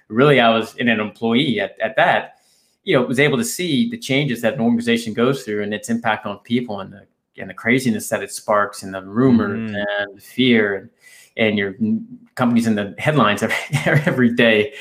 [0.09, 2.39] really I was in an employee at, at that,
[2.85, 5.89] you know, was able to see the changes that an organization goes through and its
[5.89, 7.07] impact on people and the,
[7.39, 10.11] and the craziness that it sparks and the rumors mm-hmm.
[10.11, 10.91] and fear and,
[11.37, 11.75] and your
[12.35, 13.57] companies in the headlines every,
[14.07, 14.75] every day.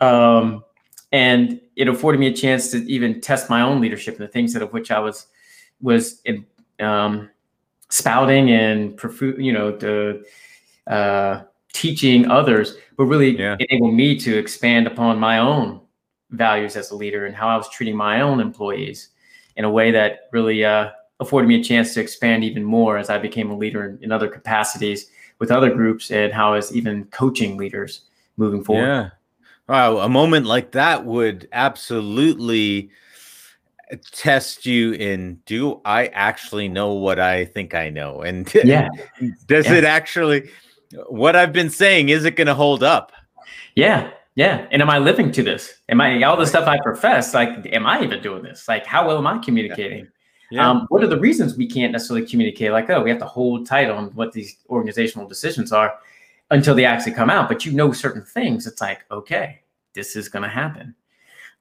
[0.00, 0.64] Um,
[1.12, 4.52] and it afforded me a chance to even test my own leadership and the things
[4.52, 5.26] that of which I was,
[5.80, 6.46] was in,
[6.78, 7.30] um,
[7.90, 8.98] spouting and
[9.38, 10.24] you know the
[10.86, 13.56] uh, teaching others, but really yeah.
[13.58, 15.80] enable me to expand upon my own
[16.30, 19.10] values as a leader and how I was treating my own employees
[19.56, 23.10] in a way that really uh, afforded me a chance to expand even more as
[23.10, 26.74] I became a leader in, in, other capacities with other groups and how I was
[26.74, 28.02] even coaching leaders
[28.36, 28.86] moving forward.
[28.86, 29.10] Yeah.
[29.68, 32.90] Wow, a moment like that would absolutely
[33.92, 38.22] uh, test you in do I actually know what I think I know?
[38.22, 38.88] And yeah,
[39.46, 39.74] does yeah.
[39.74, 40.50] it actually
[41.08, 43.12] what I've been saying is it going to hold up?
[43.76, 44.10] Yeah.
[44.34, 44.66] Yeah.
[44.70, 45.74] And am I living to this?
[45.88, 47.34] Am I all the stuff I profess?
[47.34, 48.66] Like, am I even doing this?
[48.66, 50.00] Like, how well am I communicating?
[50.00, 50.10] Yeah.
[50.58, 52.72] Um, what are the reasons we can't necessarily communicate?
[52.72, 55.94] Like, oh, we have to hold tight on what these organizational decisions are
[56.50, 57.48] until they actually come out.
[57.48, 58.66] But you know certain things.
[58.66, 59.60] It's like, okay,
[59.94, 60.94] this is going to happen.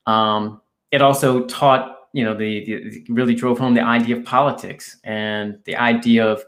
[0.07, 4.97] Um, it also taught you know, the, the really drove home the idea of politics
[5.03, 6.43] and the idea of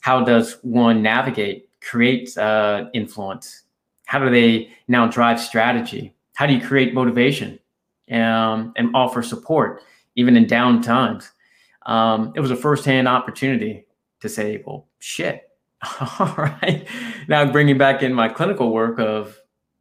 [0.00, 3.62] how does one navigate, create uh, influence?
[4.06, 6.14] How do they now drive strategy?
[6.34, 7.58] How do you create motivation
[8.10, 9.82] um, and offer support
[10.16, 11.30] even in down times?
[11.86, 13.86] Um, it was a firsthand opportunity
[14.20, 15.48] to say, well, shit.
[16.18, 16.86] All right.
[17.28, 19.36] Now bringing back in my clinical work of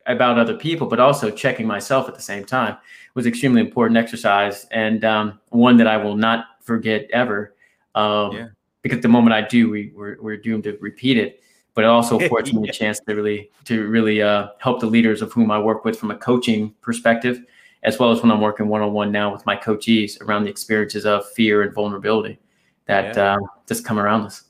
[0.08, 2.78] about other people, but also checking myself at the same time
[3.14, 7.56] was extremely important exercise and um, one that I will not forget ever.
[7.96, 8.48] Um, yeah.
[8.82, 11.42] Because the moment I do, we, we're, we're doomed to repeat it.
[11.74, 15.22] But it also affords me a chance to really to really uh, help the leaders
[15.22, 17.42] of whom I work with from a coaching perspective,
[17.84, 20.50] as well as when I'm working one on one now with my coachees around the
[20.50, 22.40] experiences of fear and vulnerability
[22.86, 23.36] that yeah.
[23.36, 24.44] uh, just come around us.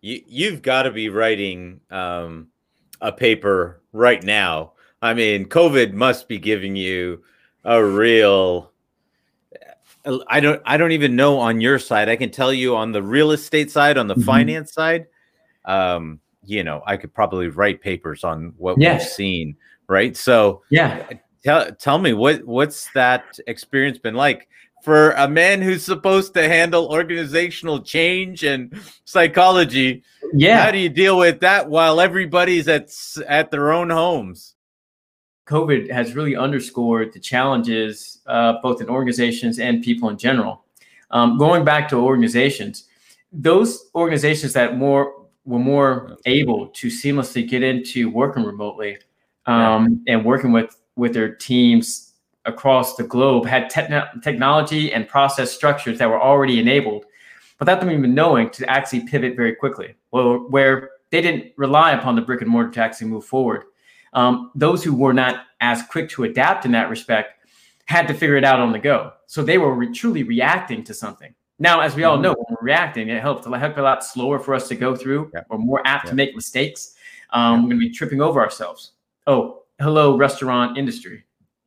[0.00, 2.48] You you've got to be writing um,
[3.00, 4.72] a paper right now.
[5.02, 7.22] I mean, COVID must be giving you
[7.64, 8.72] a real
[10.28, 12.08] I don't I don't even know on your side.
[12.08, 14.22] I can tell you on the real estate side, on the mm-hmm.
[14.22, 15.06] finance side,
[15.64, 19.02] um, you know, I could probably write papers on what yes.
[19.02, 19.56] we've seen,
[19.88, 20.16] right?
[20.16, 21.08] So yeah.
[21.46, 24.48] Tell tell me what what's that experience been like
[24.82, 30.02] for a man who's supposed to handle organizational change and psychology?
[30.34, 30.64] Yeah.
[30.64, 32.92] How do you deal with that while everybody's at
[33.28, 34.56] at their own homes?
[35.46, 40.64] COVID has really underscored the challenges uh, both in organizations and people in general.
[41.12, 42.88] Um, going back to organizations,
[43.30, 48.98] those organizations that more were more able to seamlessly get into working remotely
[49.46, 50.14] um, yeah.
[50.14, 55.98] and working with with their teams across the globe had te- technology and process structures
[55.98, 57.04] that were already enabled,
[57.58, 59.94] without them even knowing to actually pivot very quickly.
[60.10, 63.64] Well, where they didn't rely upon the brick and mortar to actually move forward.
[64.12, 67.44] Um, those who were not as quick to adapt in that respect
[67.86, 69.12] had to figure it out on the go.
[69.26, 71.34] So they were re- truly reacting to something.
[71.58, 72.22] Now, as we all mm-hmm.
[72.22, 74.94] know, when we're reacting, it helps a heck a lot slower for us to go
[74.94, 75.30] through.
[75.32, 75.42] Yeah.
[75.48, 76.10] We're more apt yeah.
[76.10, 76.94] to make mistakes.
[77.30, 77.54] Um, yeah.
[77.54, 78.92] We're going to be tripping over ourselves.
[79.26, 81.24] Oh, hello, restaurant industry,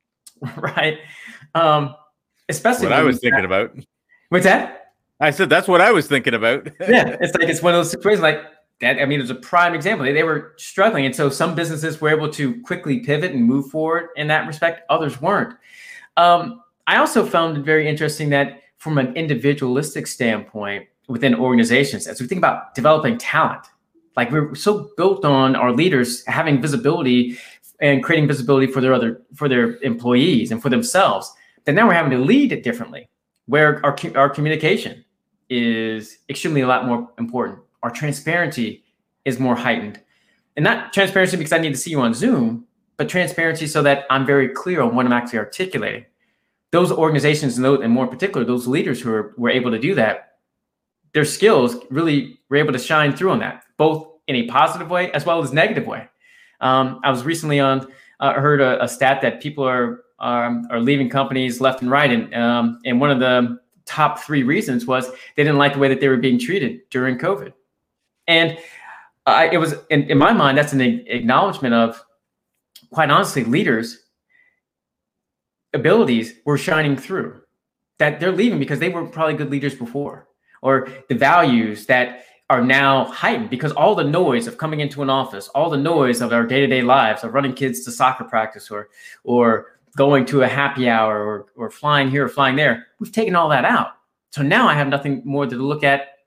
[0.57, 0.99] right?
[1.55, 1.95] Um,
[2.47, 3.75] especially what I was thinking about.
[4.29, 4.93] What's that?
[5.19, 6.67] I said that's what I was thinking about.
[6.81, 8.41] yeah, it's like it's one of those situations like
[8.81, 8.99] that.
[8.99, 10.05] I mean, it's a prime example.
[10.05, 13.69] They, they were struggling, and so some businesses were able to quickly pivot and move
[13.69, 14.81] forward in that respect.
[14.89, 15.55] Others weren't.
[16.17, 22.21] Um, I also found it very interesting that from an individualistic standpoint within organizations, as
[22.21, 23.65] we think about developing talent,
[24.15, 27.37] like we're so built on our leaders having visibility
[27.81, 31.31] and creating visibility for their other for their employees and for themselves,
[31.65, 33.09] that now we're having to lead it differently,
[33.45, 35.03] where our our communication
[35.49, 37.59] is extremely a lot more important.
[37.83, 38.83] Our transparency
[39.25, 40.01] is more heightened,
[40.55, 42.65] and not transparency because I need to see you on Zoom,
[42.97, 46.05] but transparency so that I'm very clear on what I'm actually articulating.
[46.71, 49.95] Those organizations, and, and more in particular, those leaders who are, were able to do
[49.95, 50.37] that,
[51.13, 55.11] their skills really were able to shine through on that, both in a positive way
[55.13, 56.07] as well as negative way.
[56.61, 60.81] Um, I was recently on, uh, heard a, a, stat that people are um, are
[60.81, 65.09] leaving companies left and right, and um, and one of the top three reasons was
[65.35, 67.53] they didn't like the way that they were being treated during COVID,
[68.27, 68.57] and
[69.25, 72.03] uh, it was in, in my mind that's an acknowledgement of
[72.91, 74.05] quite honestly, leaders'
[75.73, 77.41] abilities were shining through.
[77.99, 80.27] That they're leaving because they were probably good leaders before,
[80.61, 85.09] or the values that are now heightened because all the noise of coming into an
[85.09, 88.89] office, all the noise of our day-to-day lives, of running kids to soccer practice or
[89.23, 93.35] or going to a happy hour or, or flying here or flying there, we've taken
[93.35, 93.93] all that out.
[94.31, 96.19] So now I have nothing more to look at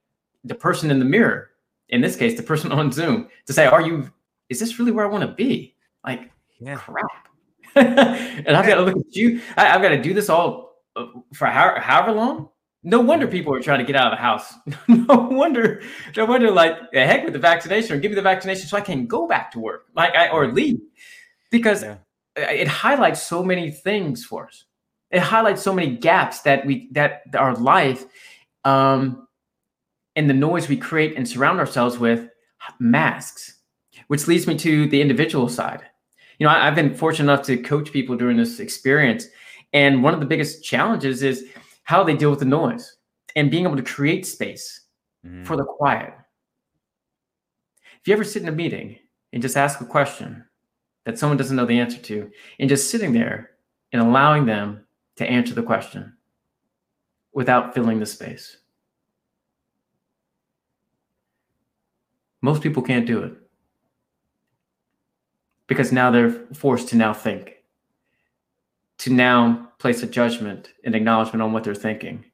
[0.45, 1.51] the person in the mirror,
[1.89, 4.11] in this case, the person on Zoom, to say, are you,
[4.49, 5.77] is this really where I want to be?
[6.05, 6.77] Like, yeah.
[6.77, 7.29] crap.
[7.75, 9.41] and I've got to look at you.
[9.57, 12.49] I, have got to do this all uh, for how, however long.
[12.85, 14.55] No wonder people are trying to get out of the house.
[14.89, 15.83] no wonder,
[16.17, 18.81] no wonder, like, the heck with the vaccination or give me the vaccination so I
[18.81, 20.81] can go back to work, like, I, or leave,
[21.51, 21.97] because yeah.
[22.37, 24.65] it highlights so many things for us.
[25.11, 28.05] It highlights so many gaps that we that our life,
[28.65, 29.29] um,
[30.17, 32.29] and the noise we create and surround ourselves with
[32.81, 33.59] masks,
[34.09, 35.83] which leads me to the individual side
[36.43, 39.27] you know, I, have been fortunate enough to coach people during this experience.
[39.73, 41.47] And one of the biggest challenges is
[41.85, 42.97] how they deal with the noise
[43.37, 44.83] and being able to create space
[45.25, 45.45] mm-hmm.
[45.45, 46.13] for the quiet.
[48.01, 48.99] If you ever sit in a meeting
[49.33, 50.45] and just ask a question
[51.05, 53.51] that someone doesn't know the answer to, and just sitting there
[53.93, 54.85] and allowing them
[55.17, 56.13] to answer the question
[57.33, 58.59] without filling the space.
[62.41, 63.35] Most people can't do it
[65.67, 67.62] because now they're forced to now think,
[69.03, 72.25] to now place a judgment and acknowledgement on what they're thinking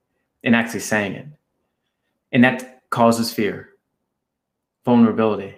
[0.44, 1.26] and actually saying it.
[2.30, 3.70] And that causes fear,
[4.84, 5.54] vulnerability,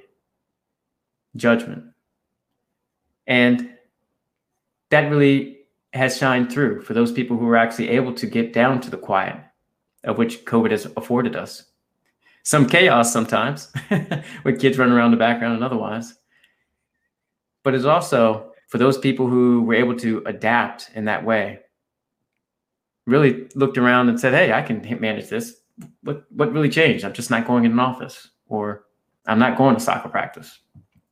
[1.35, 1.85] judgment.
[3.27, 3.71] And
[4.91, 5.59] that really
[5.93, 8.97] has shined through for those people who are actually able to get down to the
[8.97, 9.37] quiet
[10.05, 11.65] of which COVID has afforded us.
[12.45, 13.73] Some chaos sometimes
[14.45, 16.15] with kids running around the background and otherwise
[17.63, 21.59] but it's also for those people who were able to adapt in that way.
[23.07, 25.57] Really looked around and said hey i can manage this.
[26.03, 27.05] What what really changed?
[27.05, 28.85] I'm just not going in an office or
[29.27, 30.61] i'm not going to soccer practice.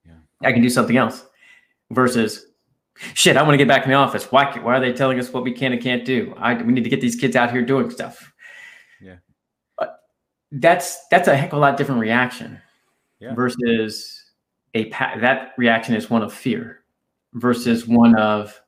[0.07, 0.13] Yeah.
[0.43, 1.27] i can do something else.
[1.91, 2.47] Versus
[3.15, 4.31] shit i want to get back in the office.
[4.31, 6.35] Why, why are they telling us what we can and can't do?
[6.39, 8.33] I, we need to get these kids out here doing stuff.
[9.01, 9.17] Yeah.
[9.77, 9.99] But
[10.53, 12.61] that's that's a heck of a lot different reaction
[13.19, 13.35] yeah.
[13.35, 14.23] versus
[14.75, 16.79] a that reaction is one of fear
[17.35, 18.61] versus one of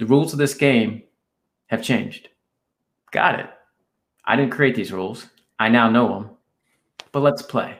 [0.00, 1.02] The rules of this game
[1.66, 2.28] have changed.
[3.12, 3.50] Got it.
[4.24, 5.26] I didn't create these rules.
[5.58, 6.30] I now know them.
[7.12, 7.76] But let's play.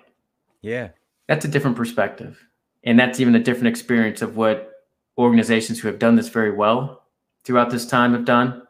[0.60, 0.90] Yeah.
[1.28, 2.38] That's a different perspective.
[2.84, 4.70] And that's even a different experience of what
[5.16, 7.04] organizations who have done this very well
[7.44, 8.62] throughout this time have done.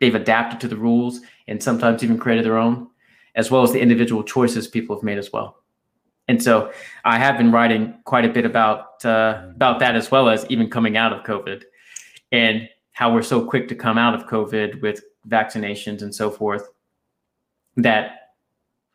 [0.00, 2.88] They've adapted to the rules and sometimes even created their own,
[3.34, 5.57] as well as the individual choices people have made as well.
[6.28, 6.70] And so
[7.04, 10.68] I have been writing quite a bit about uh, about that as well as even
[10.68, 11.64] coming out of COVID
[12.30, 16.68] and how we're so quick to come out of COVID with vaccinations and so forth
[17.76, 18.34] that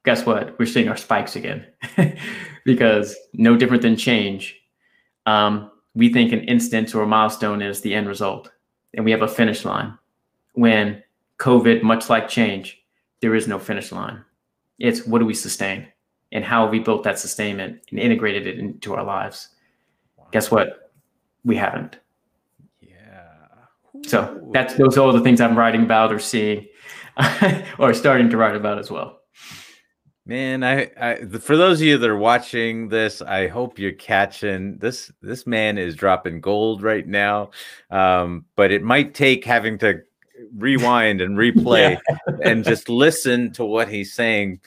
[0.06, 0.58] guess what?
[0.60, 1.66] We're seeing our spikes again
[2.66, 4.60] because no different than change.
[5.26, 8.52] Um, we think an instance or a milestone is the end result
[8.94, 9.98] and we have a finish line.
[10.54, 11.02] When
[11.40, 12.80] covid much like change
[13.22, 14.24] there is no finish line.
[14.78, 15.88] It's what do we sustain
[16.34, 19.50] and how have we built that sustainment and integrated it into our lives
[20.18, 20.28] wow.
[20.32, 20.92] guess what
[21.46, 21.98] we haven't
[22.82, 23.38] yeah
[24.06, 26.68] so that's those are all the things i'm writing about or seeing
[27.80, 29.22] or starting to write about as well
[30.26, 34.78] Man, I, I for those of you that are watching this, I hope you're catching
[34.78, 35.12] this.
[35.22, 37.52] This man is dropping gold right now,
[37.92, 40.02] um, but it might take having to
[40.56, 42.36] rewind and replay yeah.
[42.42, 44.62] and just listen to what he's saying.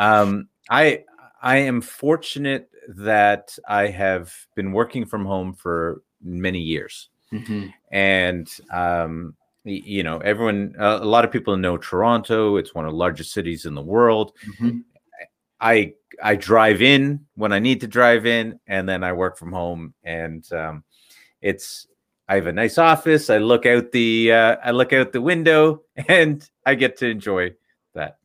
[0.00, 1.04] Um, I
[1.42, 7.66] I am fortunate that I have been working from home for many years, mm-hmm.
[7.90, 9.34] and um,
[9.64, 13.32] you know everyone uh, a lot of people know toronto it's one of the largest
[13.32, 14.78] cities in the world mm-hmm.
[15.60, 15.92] i
[16.22, 19.94] i drive in when i need to drive in and then i work from home
[20.04, 20.84] and um,
[21.40, 21.86] it's
[22.28, 25.82] i have a nice office i look out the uh, i look out the window
[26.08, 27.50] and i get to enjoy
[27.94, 28.18] that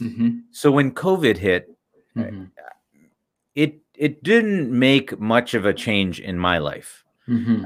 [0.00, 0.38] mm-hmm.
[0.50, 1.68] so when covid hit
[2.16, 2.44] mm-hmm.
[3.54, 7.04] it it didn't make much of a change in my life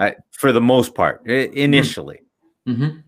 [0.01, 2.21] uh, for the most part initially
[2.67, 2.99] Mm-hmm.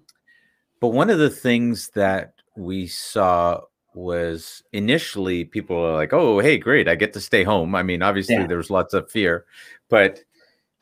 [0.81, 3.61] But one of the things that we saw
[3.95, 8.03] was initially people were like, "Oh, hey, great, I get to stay home." I mean,
[8.03, 8.47] obviously yeah.
[8.47, 9.47] there was lots of fear,
[9.89, 10.21] but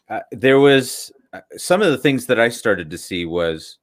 [0.09, 3.78] uh, there was uh, some of the things that I started to see was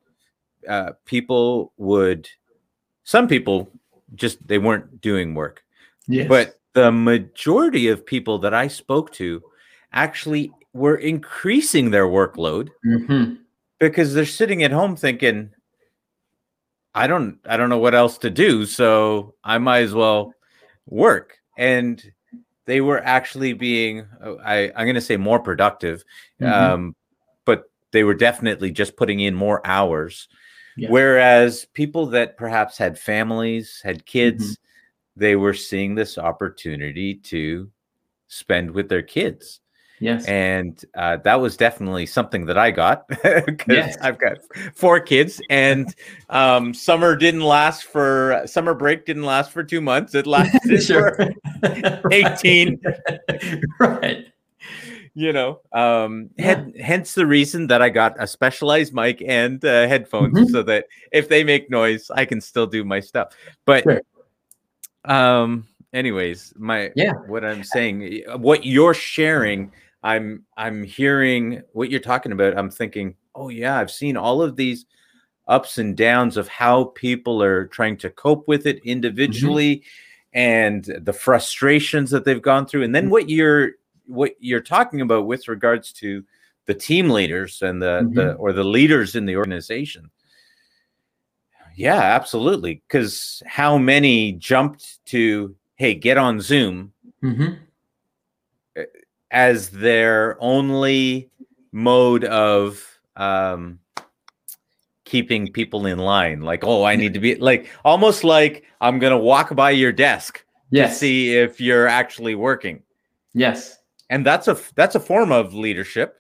[0.67, 2.28] uh, people would,
[3.03, 3.70] some people
[4.15, 5.63] just they weren't doing work,
[6.07, 6.28] yes.
[6.28, 9.41] but the majority of people that I spoke to
[9.91, 13.36] actually were increasing their workload mm-hmm.
[13.80, 15.51] because they're sitting at home thinking
[16.93, 20.34] I don't I don't know what else to do, so I might as well
[20.86, 21.38] work.
[21.57, 22.01] And
[22.65, 26.03] they were actually being uh, I I'm going to say more productive,
[26.41, 26.51] mm-hmm.
[26.51, 26.95] um,
[27.45, 30.28] but they were definitely just putting in more hours.
[30.78, 30.89] Yeah.
[30.89, 34.68] Whereas people that perhaps had families, had kids, mm-hmm.
[35.20, 37.70] They were seeing this opportunity to
[38.28, 39.59] spend with their kids.
[39.99, 40.26] Yes.
[40.26, 43.97] And uh, that was definitely something that I got because yes.
[44.01, 44.38] I've got
[44.74, 45.93] four kids, and
[46.30, 50.15] um, summer didn't last for summer break didn't last for two months.
[50.15, 51.34] It lasted for
[52.11, 52.80] eighteen.
[53.80, 54.28] right.
[55.15, 56.45] You know, um, yeah.
[56.45, 60.45] had, hence the reason that I got a specialized mic and uh, headphones mm-hmm.
[60.45, 63.34] so that if they make noise, I can still do my stuff.
[63.65, 64.01] But, sure.
[65.05, 69.71] Um, anyways, my yeah, what I'm saying, what you're sharing
[70.03, 72.57] I'm I'm hearing what you're talking about.
[72.57, 74.85] I'm thinking, oh yeah, I've seen all of these
[75.47, 78.89] ups and downs of how people are trying to cope with it mm-hmm.
[78.89, 80.39] individually mm-hmm.
[80.39, 82.83] and the frustrations that they've gone through.
[82.83, 83.11] And then mm-hmm.
[83.11, 83.71] what you're
[84.05, 86.23] what you're talking about with regards to
[86.65, 88.13] the team leaders and the, mm-hmm.
[88.13, 90.09] the or the leaders in the organization.
[91.80, 92.84] Yeah, absolutely.
[92.88, 97.53] Because how many jumped to, hey, get on Zoom mm-hmm
[99.32, 101.30] as their only
[101.71, 103.80] mode of um,
[105.05, 106.41] keeping people in line.
[106.41, 110.43] Like, oh, I need to be like almost like I'm gonna walk by your desk
[110.71, 110.93] yes.
[110.93, 112.84] to see if you're actually working.
[113.34, 113.77] Yes,
[114.09, 116.15] and that's a that's a form of leadership.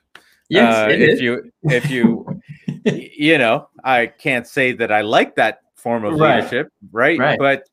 [0.49, 1.21] Yes, uh, if is.
[1.21, 2.25] you if you
[2.85, 6.37] you know, I can't say that I like that form of right.
[6.37, 7.19] leadership, right?
[7.19, 7.39] right?
[7.39, 7.63] But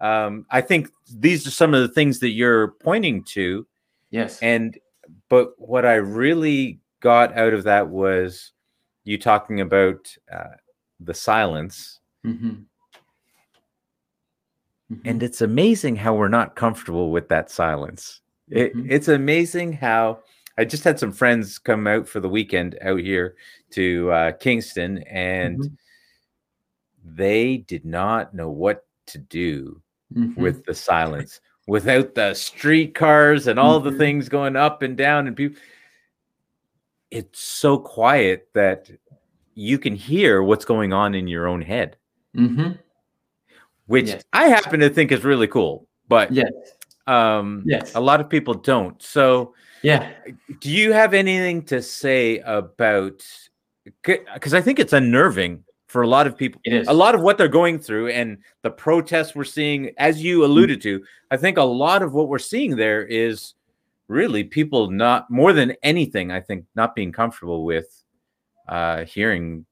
[0.00, 3.66] um, I think these are some of the things that you're pointing to
[4.12, 4.38] Yes.
[4.40, 4.78] And
[5.28, 8.52] but what I really got out of that was
[9.02, 10.54] you talking about uh,
[11.00, 11.98] the silence.
[12.24, 12.48] Mm-hmm.
[14.92, 14.94] Mm-hmm.
[15.04, 18.20] And it's amazing how we're not comfortable with that silence.
[18.48, 18.92] It, mm-hmm.
[18.92, 20.20] It's amazing how
[20.58, 23.36] I just had some friends come out for the weekend out here
[23.70, 27.16] to uh, Kingston, and mm-hmm.
[27.16, 29.80] they did not know what to do
[30.14, 30.40] mm-hmm.
[30.40, 33.90] with the silence without the street cars and all mm-hmm.
[33.90, 35.60] the things going up and down and people
[37.12, 38.90] it's so quiet that
[39.54, 41.96] you can hear what's going on in your own head.
[42.34, 42.72] Mm-hmm.
[43.86, 44.24] Which Yes.
[44.32, 46.50] I happen to think is really cool, but Yes.
[47.06, 47.94] um, Yes.
[47.94, 49.00] a lot of people don't.
[49.02, 50.12] So, Yeah.
[50.60, 53.24] do you have anything to say about?
[54.02, 56.60] Because I think it's unnerving for a lot of people.
[56.64, 56.88] It is.
[56.88, 60.80] A lot of what they're going through and the protests we're seeing, as you alluded
[60.82, 63.54] to, I think a lot of what we're seeing there is
[64.08, 66.30] really people not more than anything.
[66.30, 68.04] I think not being comfortable with
[68.68, 69.66] uh, hearing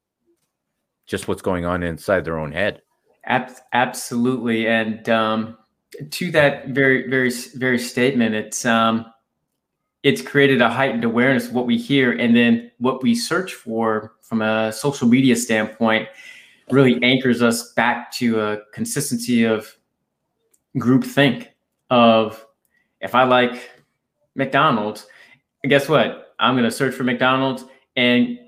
[1.06, 2.82] just what's going on inside their own head.
[3.24, 4.66] Ab- absolutely.
[4.66, 5.56] And um,
[6.10, 9.06] to that very, very, very statement, it's um,
[10.02, 14.14] it's created a heightened awareness of what we hear, and then what we search for
[14.22, 16.08] from a social media standpoint
[16.70, 19.76] really anchors us back to a consistency of
[20.76, 21.48] groupthink.
[21.90, 22.46] Of
[23.00, 23.70] if I like
[24.36, 25.06] McDonald's,
[25.64, 26.34] guess what?
[26.38, 27.64] I'm going to search for McDonald's,
[27.96, 28.38] and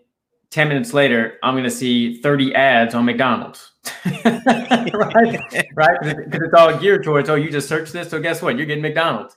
[0.50, 3.72] 10 minutes later, I'm going to see 30 ads on McDonald's.
[4.24, 5.40] right?
[5.74, 5.98] Right?
[6.00, 8.10] Because it's all geared towards, oh, you just searched this.
[8.10, 8.56] So guess what?
[8.56, 9.36] You're getting McDonald's.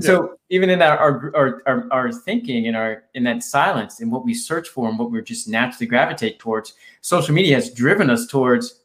[0.00, 4.24] So even in our, our, our, our, thinking and our, in that silence and what
[4.24, 8.26] we search for and what we're just naturally gravitate towards, social media has driven us
[8.26, 8.80] towards,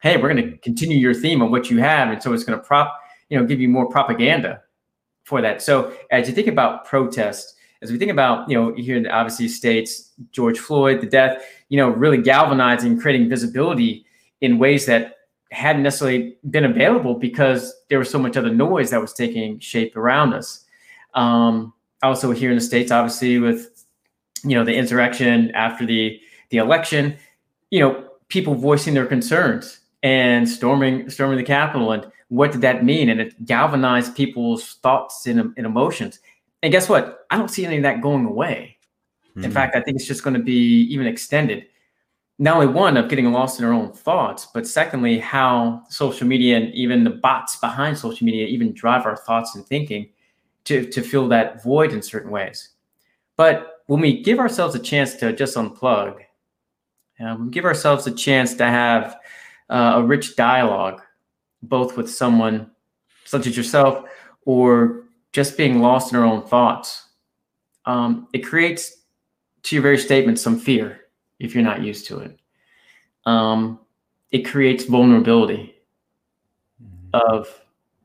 [0.00, 2.10] hey, we're going to continue your theme of what you have.
[2.10, 4.62] And so it's going to prop, you know, give you more propaganda
[5.24, 5.60] for that.
[5.62, 9.10] So as you think about protest, as we think about, you know, here in the
[9.10, 14.04] obviously states, George Floyd, the death, you know, really galvanizing, creating visibility
[14.40, 15.17] in ways that
[15.50, 19.96] hadn't necessarily been available because there was so much other noise that was taking shape
[19.96, 20.64] around us.
[21.14, 21.72] Um,
[22.02, 23.84] also here in the states, obviously with,
[24.44, 26.20] you know, the insurrection after the
[26.50, 27.16] the election,
[27.70, 32.84] you know, people voicing their concerns and storming storming the Capitol and what did that
[32.84, 33.08] mean?
[33.08, 36.20] And it galvanized people's thoughts and, and emotions.
[36.62, 37.26] And guess what?
[37.30, 38.76] I don't see any of that going away.
[39.36, 39.52] In Mhm.
[39.52, 41.67] fact, I think it's just going to be even extended.
[42.40, 46.56] Not only one of getting lost in our own thoughts, but secondly, how social media
[46.56, 50.10] and even the bots behind social media even drive our thoughts and thinking
[50.64, 52.70] to, to fill that void in certain ways.
[53.36, 56.20] But when we give ourselves a chance to just unplug,
[57.18, 59.16] uh, we give ourselves a chance to have
[59.68, 61.02] uh, a rich dialogue,
[61.62, 62.70] both with someone
[63.24, 64.04] such as yourself
[64.44, 67.08] or just being lost in our own thoughts.
[67.84, 69.02] Um, it creates,
[69.64, 71.00] to your very statement, some fear
[71.38, 72.38] if you're not used to it.
[73.26, 73.80] Um,
[74.30, 75.74] it creates vulnerability
[77.12, 77.48] of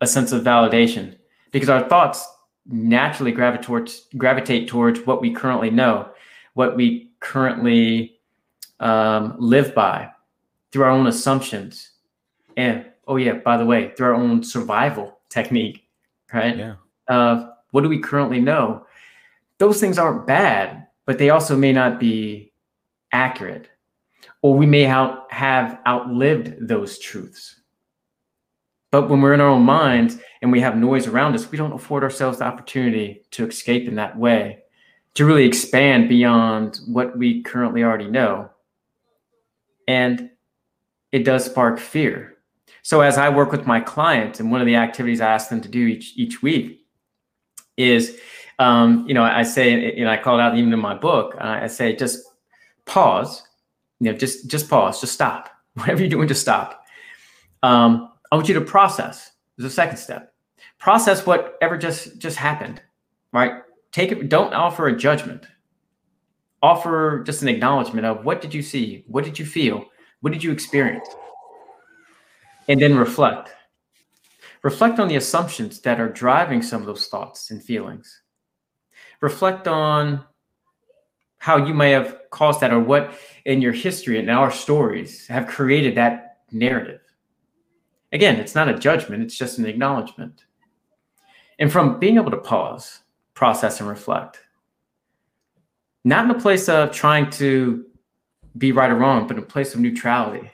[0.02, 1.16] a sense of validation
[1.52, 2.28] because our thoughts
[2.66, 6.10] naturally gravitate towards, gravitate towards what we currently know,
[6.54, 8.20] what we currently
[8.80, 10.10] um, live by
[10.72, 11.92] through our own assumptions.
[12.58, 15.88] And oh, yeah, by the way, through our own survival technique,
[16.34, 16.58] right?
[16.58, 16.76] Yeah.
[17.08, 18.86] of what do we currently know?
[19.58, 22.53] Those things aren't bad, but they also may not be
[23.14, 23.70] accurate,
[24.42, 27.62] or we may out, have outlived those truths.
[28.92, 31.74] But when we're in our own minds and we have noise around us, we don't
[31.74, 34.64] afford ourselves the opportunity to escape in that way,
[35.16, 38.50] to really expand beyond what we currently already know.
[39.88, 40.30] And
[41.12, 42.38] it does spark fear.
[42.84, 45.62] So as I work with my clients, and one of the activities I ask them
[45.62, 46.86] to do each each week
[47.78, 48.20] is,
[48.60, 51.36] um, you know, I say, know, I call it out even in my book.
[51.36, 52.20] Uh, I say, just
[52.86, 53.44] pause,
[54.00, 55.50] you know, just just pause, just stop.
[55.74, 56.84] Whatever you're doing, just stop.
[57.64, 59.32] Um, I want you to process.
[59.58, 60.34] There's a second step.
[60.80, 62.82] Process whatever just just happened,
[63.32, 63.62] right?
[63.92, 64.30] Take it.
[64.30, 65.46] Don't offer a judgment.
[66.62, 69.86] Offer just an acknowledgement of what did you see, what did you feel,
[70.22, 71.08] what did you experience,
[72.68, 73.52] and then reflect.
[74.64, 78.22] Reflect on the assumptions that are driving some of those thoughts and feelings.
[79.22, 80.24] Reflect on
[81.44, 83.14] how you may have caused that or what
[83.44, 87.02] in your history and our stories have created that narrative.
[88.14, 90.46] Again, it's not a judgment, it's just an acknowledgement.
[91.60, 93.02] And from being able to pause,
[93.34, 94.40] process, and reflect,
[96.06, 97.88] not in a place of trying to
[98.58, 100.50] be right or wrong, but in a place of neutrality,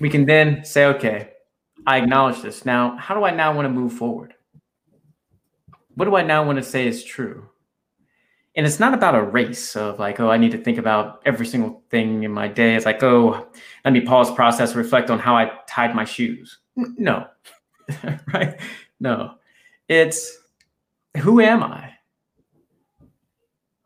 [0.00, 1.34] we can then say, okay,
[1.86, 2.64] I acknowledge this.
[2.64, 4.34] Now, how do I now want to move forward?
[5.94, 7.48] What do I now want to say is true?
[8.54, 11.46] And it's not about a race of like, oh, I need to think about every
[11.46, 12.74] single thing in my day.
[12.74, 13.48] It's like, oh,
[13.84, 16.58] let me pause, process, reflect on how I tied my shoes.
[16.76, 17.26] No,
[18.34, 18.60] right?
[19.00, 19.34] No,
[19.88, 20.38] it's
[21.18, 21.92] who am I?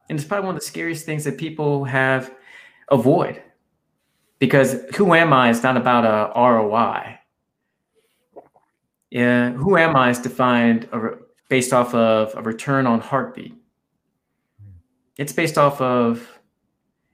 [0.09, 2.33] And it's probably one of the scariest things that people have
[2.91, 3.43] avoid
[4.39, 7.19] because who am I is not about a ROI.
[9.11, 10.89] Yeah, who am I is defined
[11.49, 13.55] based off of a return on heartbeat.
[15.19, 16.39] It's based off of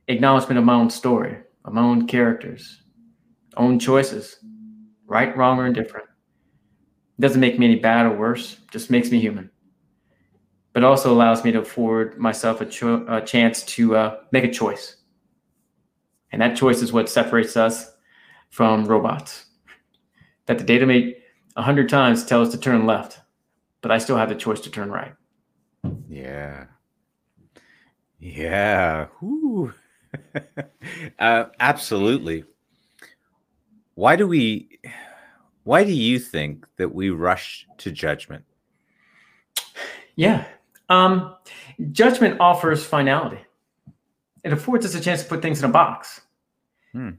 [0.09, 2.83] acknowledgement of my own story, of my own characters,
[3.57, 4.39] own choices,
[5.07, 6.07] right, wrong, or indifferent.
[7.19, 9.51] It doesn't make me any bad or worse, just makes me human.
[10.73, 14.51] But also allows me to afford myself a, cho- a chance to uh, make a
[14.51, 14.97] choice.
[16.33, 17.93] And that choice is what separates us
[18.51, 19.47] from robots.
[20.47, 21.15] That the data may
[21.55, 23.21] 100 times tell us to turn left,
[23.83, 25.13] but I still have the choice to turn right.
[26.09, 26.65] Yeah.
[28.23, 29.09] Yeah.
[31.19, 32.45] uh, absolutely.
[33.95, 34.79] Why do we,
[35.65, 38.45] why do you think that we rush to judgment?
[40.15, 40.45] Yeah.
[40.89, 41.35] Um,
[41.91, 43.41] judgment offers finality.
[44.45, 46.21] It affords us a chance to put things in a box.
[46.93, 47.11] Hmm.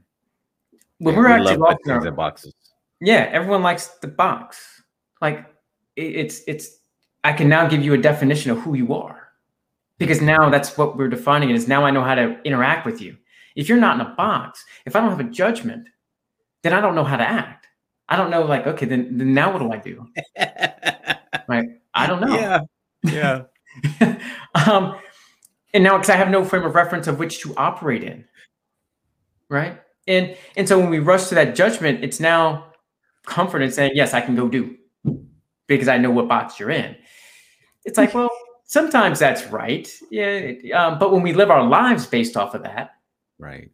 [0.98, 2.54] When yeah, we're we actually lost in our boxes.
[3.02, 4.82] Yeah, everyone likes the box.
[5.20, 5.44] Like
[5.96, 6.78] it's it's
[7.24, 9.23] I can now give you a definition of who you are.
[9.98, 13.00] Because now that's what we're defining it is now I know how to interact with
[13.00, 13.16] you.
[13.54, 15.88] If you're not in a box, if I don't have a judgment,
[16.62, 17.68] then I don't know how to act.
[18.08, 20.06] I don't know, like, okay, then, then now what do I do?
[21.48, 21.68] right.
[21.94, 22.34] I don't know.
[22.34, 22.60] Yeah.
[23.02, 23.42] Yeah.
[24.66, 24.96] um,
[25.72, 28.24] and now because I have no frame of reference of which to operate in.
[29.48, 29.80] Right.
[30.06, 32.72] And and so when we rush to that judgment, it's now
[33.26, 34.76] comfort in saying, yes, I can go do
[35.66, 36.96] because I know what box you're in.
[37.84, 38.30] It's like, well,
[38.64, 39.88] sometimes that's right.
[40.10, 40.52] Yeah.
[40.74, 42.96] Um, but when we live our lives based off of that,
[43.38, 43.70] right.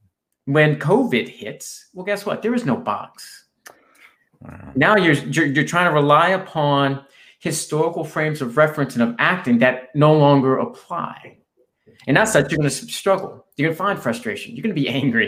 [0.46, 2.42] When COVID hits, well, guess what?
[2.42, 3.44] There is no box.
[4.40, 4.72] Wow.
[4.74, 7.04] Now you're, you're you're trying to rely upon
[7.38, 11.38] historical frames of reference and of acting that no longer apply.
[12.06, 13.46] And as such, you're going to struggle.
[13.56, 14.54] You're going to find frustration.
[14.54, 15.26] You're going to be angry.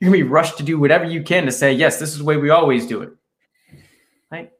[0.00, 2.18] You're going to be rushed to do whatever you can to say, yes, this is
[2.18, 3.10] the way we always do it.
[4.30, 4.52] Right?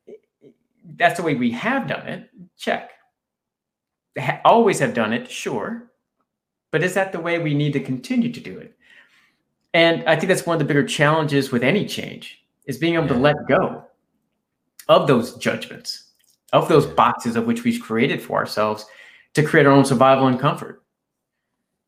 [0.96, 2.30] That's the way we have done it.
[2.56, 2.90] Check
[4.44, 5.90] always have done it, sure.
[6.70, 8.76] But is that the way we need to continue to do it?
[9.74, 13.06] And I think that's one of the bigger challenges with any change is being able
[13.06, 13.12] yeah.
[13.14, 13.84] to let go
[14.88, 16.10] of those judgments,
[16.52, 18.86] of those boxes of which we've created for ourselves
[19.34, 20.82] to create our own survival and comfort.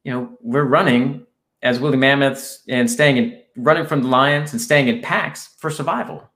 [0.04, 1.26] You know, we're running
[1.62, 5.70] as woolly mammoths and staying in running from the lions and staying in packs for
[5.70, 6.30] survival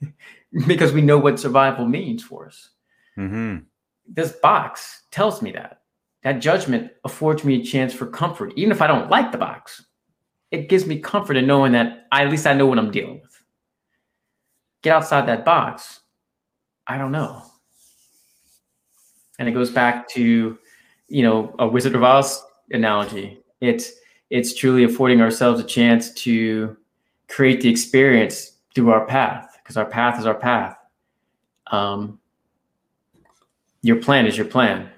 [0.66, 2.70] because we know what survival means for us.
[3.16, 3.58] Mm-hmm
[4.08, 5.82] this box tells me that.
[6.22, 9.84] That judgment affords me a chance for comfort, even if I don't like the box.
[10.50, 13.20] It gives me comfort in knowing that I, at least I know what I'm dealing
[13.20, 13.42] with.
[14.82, 16.00] Get outside that box.
[16.86, 17.42] I don't know.
[19.38, 20.58] And it goes back to,
[21.08, 23.38] you know, a Wizard of Oz analogy.
[23.60, 23.92] It's
[24.30, 26.76] it's truly affording ourselves a chance to
[27.28, 30.76] create the experience through our path, because our path is our path.
[31.70, 32.18] Um,
[33.82, 34.90] your plan is your plan.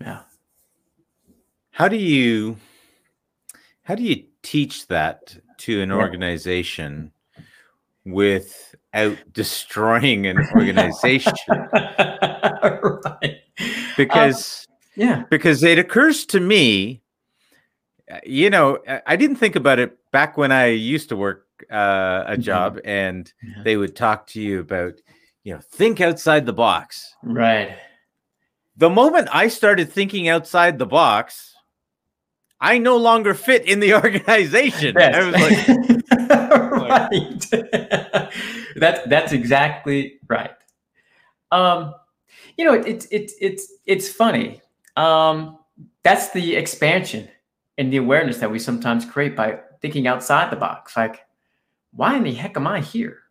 [0.00, 0.20] Yeah.
[1.70, 2.56] How do you
[3.82, 5.96] how do you teach that to an yeah.
[5.96, 7.12] organization
[8.04, 11.32] without destroying an organization?
[11.52, 13.40] right.
[13.96, 17.02] Because uh, yeah, because it occurs to me,
[18.24, 22.32] you know, I didn't think about it back when I used to work uh, a
[22.32, 22.42] mm-hmm.
[22.42, 23.62] job, and yeah.
[23.62, 24.94] they would talk to you about
[25.48, 27.16] you know, think outside the box.
[27.22, 27.74] Right.
[28.76, 31.54] The moment I started thinking outside the box,
[32.60, 34.94] I no longer fit in the organization.
[34.98, 35.14] Yes.
[35.14, 35.66] I was like,
[36.82, 37.46] right.
[38.76, 40.50] that's that's exactly right.
[41.50, 41.94] Um,
[42.58, 44.60] you know, it's it, it's it's it's funny.
[44.96, 45.60] Um,
[46.02, 47.26] that's the expansion
[47.78, 50.94] and the awareness that we sometimes create by thinking outside the box.
[50.94, 51.20] Like,
[51.92, 53.22] why in the heck am I here?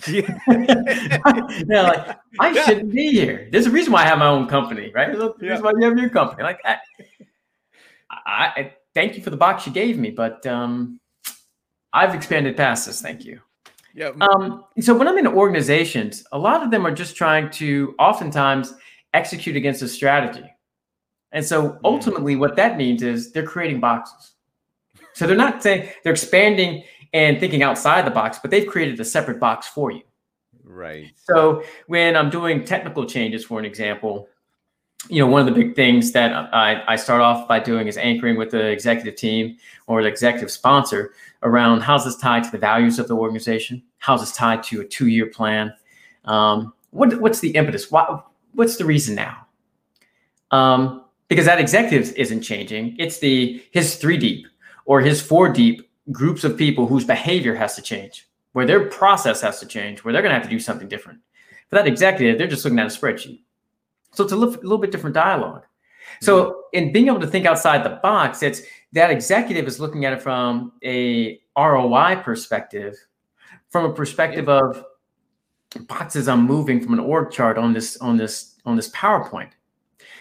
[0.08, 0.36] Yeah.
[1.68, 3.48] yeah, like I shouldn't be here.
[3.52, 5.12] There's a reason why I have my own company, right?
[5.12, 6.42] There's a reason why you have your company.
[6.42, 6.78] Like, I,
[8.10, 10.98] I, I, thank you for the box you gave me, but um,
[11.92, 13.00] I've expanded past this.
[13.00, 13.40] Thank you.
[13.94, 14.10] Yeah.
[14.20, 18.74] Um, so when I'm in organizations, a lot of them are just trying to oftentimes
[19.14, 20.50] execute against a strategy.
[21.32, 21.78] And so mm.
[21.84, 24.32] ultimately, what that means is they're creating boxes.
[25.14, 29.04] So they're not saying they're expanding and thinking outside the box, but they've created a
[29.04, 30.02] separate box for you.
[30.64, 31.12] Right.
[31.16, 34.28] So when I'm doing technical changes, for an example,
[35.08, 37.96] you know, one of the big things that I, I start off by doing is
[37.96, 39.56] anchoring with the executive team
[39.86, 43.82] or the executive sponsor around how's this tied to the values of the organization?
[43.98, 45.74] How's this tied to a two-year plan?
[46.24, 47.90] Um, what, what's the impetus?
[47.90, 48.20] Why,
[48.52, 49.46] what's the reason now?
[50.52, 52.94] Um, because that executive isn't changing.
[52.98, 54.46] It's the his three deep
[54.84, 59.40] or his four deep groups of people whose behavior has to change, where their process
[59.40, 61.20] has to change, where they're going to have to do something different.
[61.70, 63.42] For that executive, they're just looking at a spreadsheet.
[64.12, 65.64] So it's a little, little bit different dialogue.
[66.20, 66.60] So mm-hmm.
[66.72, 70.20] in being able to think outside the box, it's that executive is looking at it
[70.22, 72.96] from a ROI perspective,
[73.70, 74.84] from a perspective of
[75.86, 79.50] boxes I'm moving from an org chart on this on this on this PowerPoint.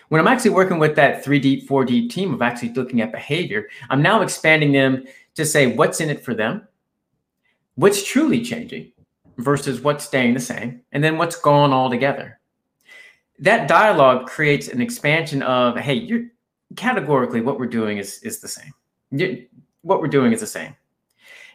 [0.10, 4.02] When I'm actually working with that 3D, 4D team of actually looking at behavior, I'm
[4.02, 5.06] now expanding them
[5.36, 6.68] to say what's in it for them,
[7.76, 8.92] what's truly changing
[9.38, 12.40] versus what's staying the same, and then what's gone altogether.
[13.40, 16.28] That dialogue creates an expansion of, hey, you're
[16.76, 18.72] categorically what we're doing is is the same.
[19.12, 19.38] You're,
[19.82, 20.76] what we're doing is the same.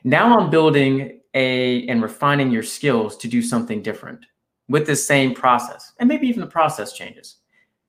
[0.05, 4.27] Now I'm building a and refining your skills to do something different
[4.69, 7.37] with the same process, and maybe even the process changes.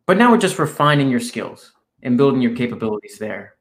[0.06, 1.74] But now we're just refining your skills
[2.04, 3.57] and building your capabilities there.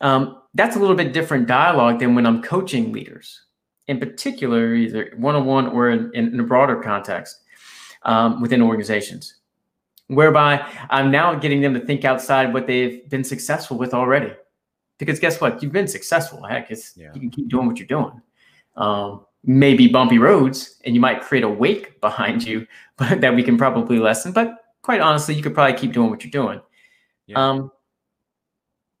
[0.00, 3.42] Um, that's a little bit different dialogue than when I'm coaching leaders,
[3.86, 7.42] in particular, either one on one or in, in, a broader context
[8.02, 9.36] um, within organizations,
[10.08, 14.32] whereby I'm now getting them to think outside what they've been successful with already.
[14.98, 15.62] Because guess what?
[15.62, 16.42] You've been successful.
[16.42, 17.10] Heck, it's, yeah.
[17.14, 18.20] you can keep doing what you're doing.
[18.76, 23.42] Um, maybe bumpy roads, and you might create a wake behind you, but that we
[23.42, 24.32] can probably lessen.
[24.32, 26.60] But quite honestly, you could probably keep doing what you're doing.
[27.26, 27.48] Yeah.
[27.48, 27.70] Um,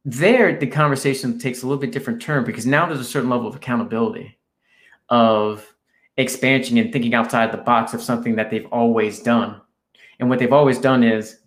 [0.04, 3.46] there, the conversation takes a little bit different turn because now there's a certain level
[3.46, 4.38] of accountability,
[5.08, 5.66] of
[6.16, 9.60] expansion and thinking outside the box of something that they've always done.
[10.18, 11.40] And what they've always done is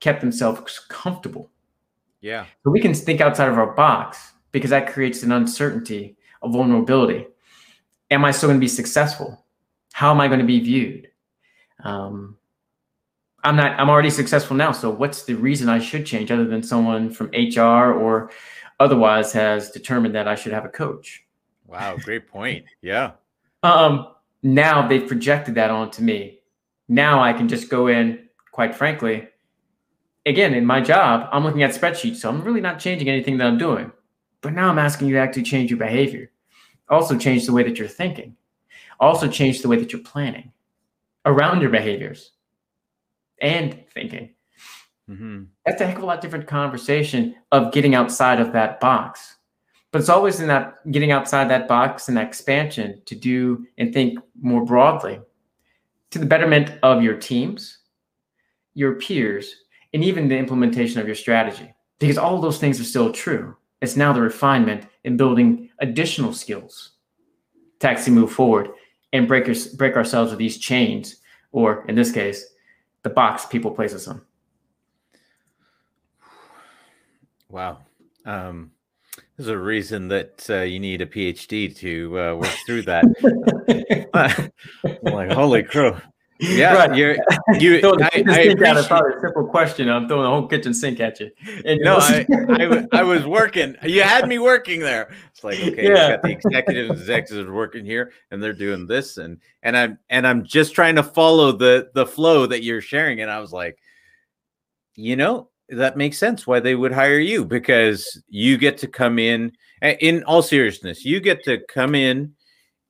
[0.00, 1.50] kept themselves comfortable.
[2.20, 2.46] Yeah.
[2.64, 7.26] So we can think outside of our box because that creates an uncertainty, a vulnerability.
[8.10, 9.44] Am I still going to be successful?
[9.92, 11.08] How am I going to be viewed?
[11.84, 12.37] Um,
[13.48, 14.72] I'm not, I'm already successful now.
[14.72, 18.30] So what's the reason I should change other than someone from HR or
[18.78, 21.24] otherwise has determined that I should have a coach?
[21.66, 21.96] Wow.
[21.96, 22.66] Great point.
[22.82, 23.12] Yeah.
[23.62, 24.08] um,
[24.42, 26.40] now they've projected that onto me.
[26.88, 29.26] Now I can just go in, quite frankly,
[30.26, 32.16] again, in my job, I'm looking at spreadsheets.
[32.16, 33.90] So I'm really not changing anything that I'm doing.
[34.42, 36.30] But now I'm asking you to actually change your behavior.
[36.90, 38.36] Also change the way that you're thinking.
[39.00, 40.52] Also change the way that you're planning
[41.24, 42.32] around your behaviors
[43.40, 44.30] and thinking.
[45.08, 45.44] Mm-hmm.
[45.64, 49.36] That's a heck of a lot different conversation of getting outside of that box.
[49.90, 53.92] But it's always in that getting outside that box and that expansion to do and
[53.92, 55.20] think more broadly
[56.10, 57.78] to the betterment of your teams,
[58.74, 59.54] your peers,
[59.94, 61.72] and even the implementation of your strategy.
[61.98, 63.56] Because all of those things are still true.
[63.80, 66.92] It's now the refinement in building additional skills
[67.80, 68.70] to actually move forward
[69.12, 71.16] and break, your, break ourselves of these chains,
[71.52, 72.44] or in this case,
[73.02, 74.20] the box people places us in.
[77.50, 77.78] Wow.
[78.24, 78.72] Um,
[79.36, 83.04] there's a reason that uh, you need a PhD to uh, work through that.
[85.02, 85.98] like, holy crow.
[86.40, 86.96] Yeah, right.
[86.96, 87.16] you're
[87.58, 87.80] you.
[87.84, 89.88] I, I appreciate, probably a simple question.
[89.88, 91.30] I'm throwing the whole kitchen sink at you.
[91.64, 93.74] And no, I, I, I, was working.
[93.82, 95.10] You had me working there.
[95.32, 96.10] It's like okay, yeah.
[96.10, 100.44] got the executives, executives working here, and they're doing this, and and I'm and I'm
[100.44, 103.20] just trying to follow the the flow that you're sharing.
[103.20, 103.78] And I was like,
[104.94, 109.18] you know, that makes sense why they would hire you because you get to come
[109.18, 109.52] in.
[109.80, 112.34] In all seriousness, you get to come in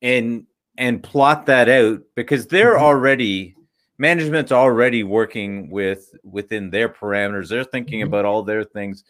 [0.00, 0.46] and
[0.78, 2.84] and plot that out because they're mm-hmm.
[2.84, 3.54] already
[3.98, 8.08] management's already working with within their parameters they're thinking mm-hmm.
[8.08, 9.04] about all their things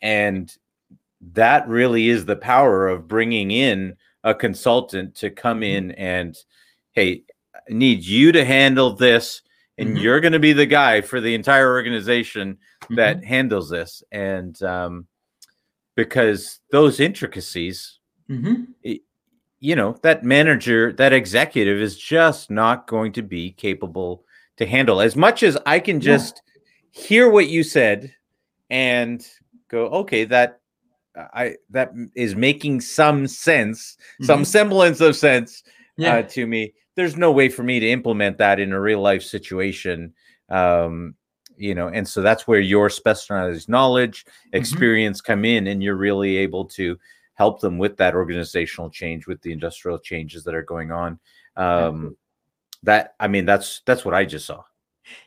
[0.00, 0.56] and
[1.20, 3.94] that really is the power of bringing in
[4.24, 5.90] a consultant to come mm-hmm.
[5.90, 6.36] in and
[6.92, 9.42] hey I need you to handle this
[9.76, 9.98] and mm-hmm.
[9.98, 12.58] you're going to be the guy for the entire organization
[12.90, 13.26] that mm-hmm.
[13.26, 15.08] handles this and um,
[15.96, 17.98] because those intricacies
[18.30, 18.62] mm-hmm.
[18.84, 19.02] it,
[19.60, 24.24] you know that manager that executive is just not going to be capable
[24.56, 26.42] to handle as much as i can just
[26.92, 27.02] yeah.
[27.02, 28.14] hear what you said
[28.70, 29.26] and
[29.68, 30.60] go okay that
[31.34, 34.24] i that is making some sense mm-hmm.
[34.24, 36.14] some semblance of sense uh, yeah.
[36.16, 39.22] uh, to me there's no way for me to implement that in a real life
[39.22, 40.12] situation
[40.50, 41.14] um
[41.56, 44.56] you know and so that's where your specialized knowledge mm-hmm.
[44.56, 45.32] experience mm-hmm.
[45.32, 46.96] come in and you're really able to
[47.38, 51.20] help them with that organizational change, with the industrial changes that are going on.
[51.56, 52.16] Um,
[52.82, 54.64] that I mean, that's that's what I just saw.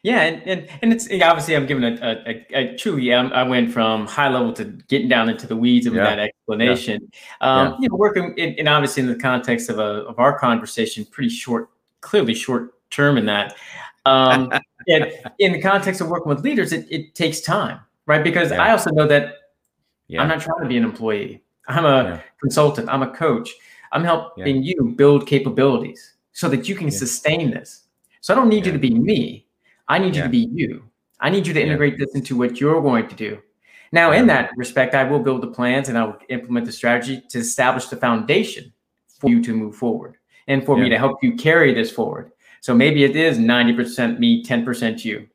[0.03, 1.97] Yeah, and and, and it's obviously I'm giving a,
[2.27, 5.93] a, a, truly I went from high level to getting down into the weeds of
[5.93, 6.03] yeah.
[6.03, 7.09] that explanation.
[7.41, 7.47] Yeah.
[7.47, 7.77] Um, yeah.
[7.79, 11.29] You know, working in, and obviously in the context of a of our conversation, pretty
[11.29, 11.69] short,
[12.01, 13.55] clearly short term in that.
[14.05, 14.51] Um,
[14.87, 18.23] and in the context of working with leaders, it, it takes time, right?
[18.23, 19.35] Because I also know that
[20.19, 21.41] I'm not trying to be an employee.
[21.67, 22.21] I'm a yeah.
[22.39, 22.89] consultant.
[22.89, 23.49] I'm a coach.
[23.91, 24.73] I'm helping yeah.
[24.75, 26.97] you build capabilities so that you can yeah.
[26.97, 27.83] sustain this.
[28.21, 29.47] So I don't need you to be me.
[29.87, 30.83] I need you to be you.
[31.19, 33.39] I need you to integrate this into what you're going to do.
[33.91, 37.21] Now, in that respect, I will build the plans and I will implement the strategy
[37.29, 38.71] to establish the foundation
[39.19, 42.31] for you to move forward and for me to help you carry this forward.
[42.61, 45.27] So maybe it is 90% me, 10% you.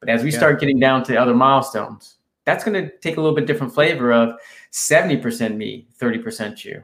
[0.00, 2.17] But as we start getting down to other milestones,
[2.48, 4.34] that's going to take a little bit different flavor of
[4.72, 6.82] 70% me, 30% you.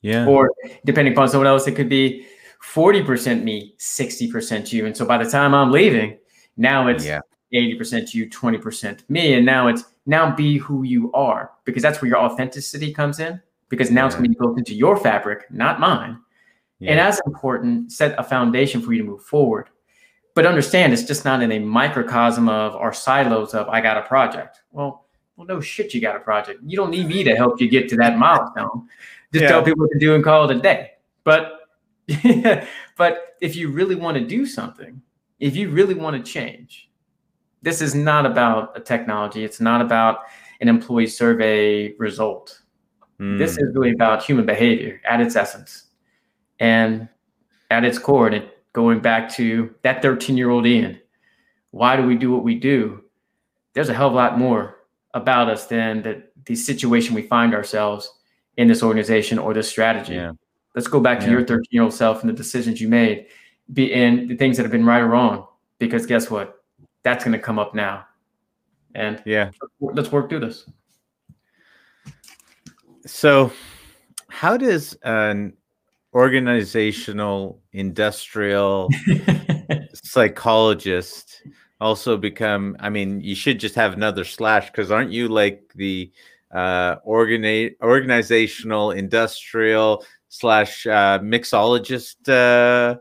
[0.00, 0.26] Yeah.
[0.26, 0.50] Or
[0.84, 2.26] depending upon someone else, it could be
[2.74, 4.86] 40% me, 60% you.
[4.86, 6.18] And so by the time I'm leaving,
[6.56, 7.20] now it's yeah.
[7.54, 9.34] 80% you, 20% me.
[9.34, 13.40] And now it's now be who you are because that's where your authenticity comes in
[13.68, 14.06] because now yeah.
[14.06, 16.18] it's going to be built into your fabric, not mine.
[16.80, 16.90] Yeah.
[16.90, 19.68] And as important, set a foundation for you to move forward.
[20.34, 24.02] But understand it's just not in a microcosm of our silos of I got a
[24.02, 24.62] project.
[24.70, 25.04] Well,
[25.36, 26.60] well, no shit, you got a project.
[26.64, 28.88] You don't need me to help you get to that milestone.
[29.32, 29.48] Just yeah.
[29.48, 30.92] tell people what to do and call it a day.
[31.24, 31.60] But
[32.96, 35.00] but if you really want to do something,
[35.40, 36.90] if you really want to change,
[37.62, 39.44] this is not about a technology.
[39.44, 40.20] It's not about
[40.60, 42.60] an employee survey result.
[43.20, 43.38] Mm.
[43.38, 45.84] This is really about human behavior at its essence.
[46.58, 47.08] And
[47.70, 51.00] at its core, and it going back to that 13 year old Ian,
[51.70, 53.02] why do we do what we do?
[53.74, 54.76] There's a hell of a lot more
[55.14, 58.12] about us than the, the situation we find ourselves
[58.56, 60.14] in this organization or this strategy.
[60.14, 60.32] Yeah.
[60.74, 61.32] Let's go back to yeah.
[61.32, 63.26] your 13 year old self and the decisions you made
[63.72, 65.46] be and the things that have been right or wrong.
[65.78, 66.62] Because guess what?
[67.02, 68.06] That's going to come up now.
[68.94, 69.50] And yeah,
[69.80, 70.68] let's work through this.
[73.06, 73.50] So,
[74.28, 75.54] how does an
[76.14, 78.88] organizational industrial
[79.94, 81.42] psychologist
[81.80, 86.10] also become i mean you should just have another slash because aren't you like the
[86.52, 92.96] uh organi- organizational industrial slash uh mixologist uh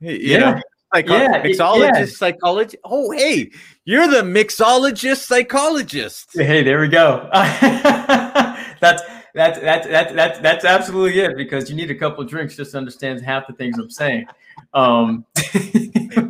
[0.00, 0.38] you yeah.
[0.38, 0.60] know
[0.94, 2.06] Psycho- yeah, mixologist, yeah.
[2.06, 2.76] psychologist.
[2.84, 3.50] Oh, hey,
[3.84, 6.30] you're the mixologist, psychologist.
[6.34, 7.28] Hey, there we go.
[7.32, 9.02] that's
[9.34, 12.78] that's that's that's that's that's absolutely it because you need a couple drinks just to
[12.78, 14.26] understand half the things I'm saying.
[14.72, 15.26] Um,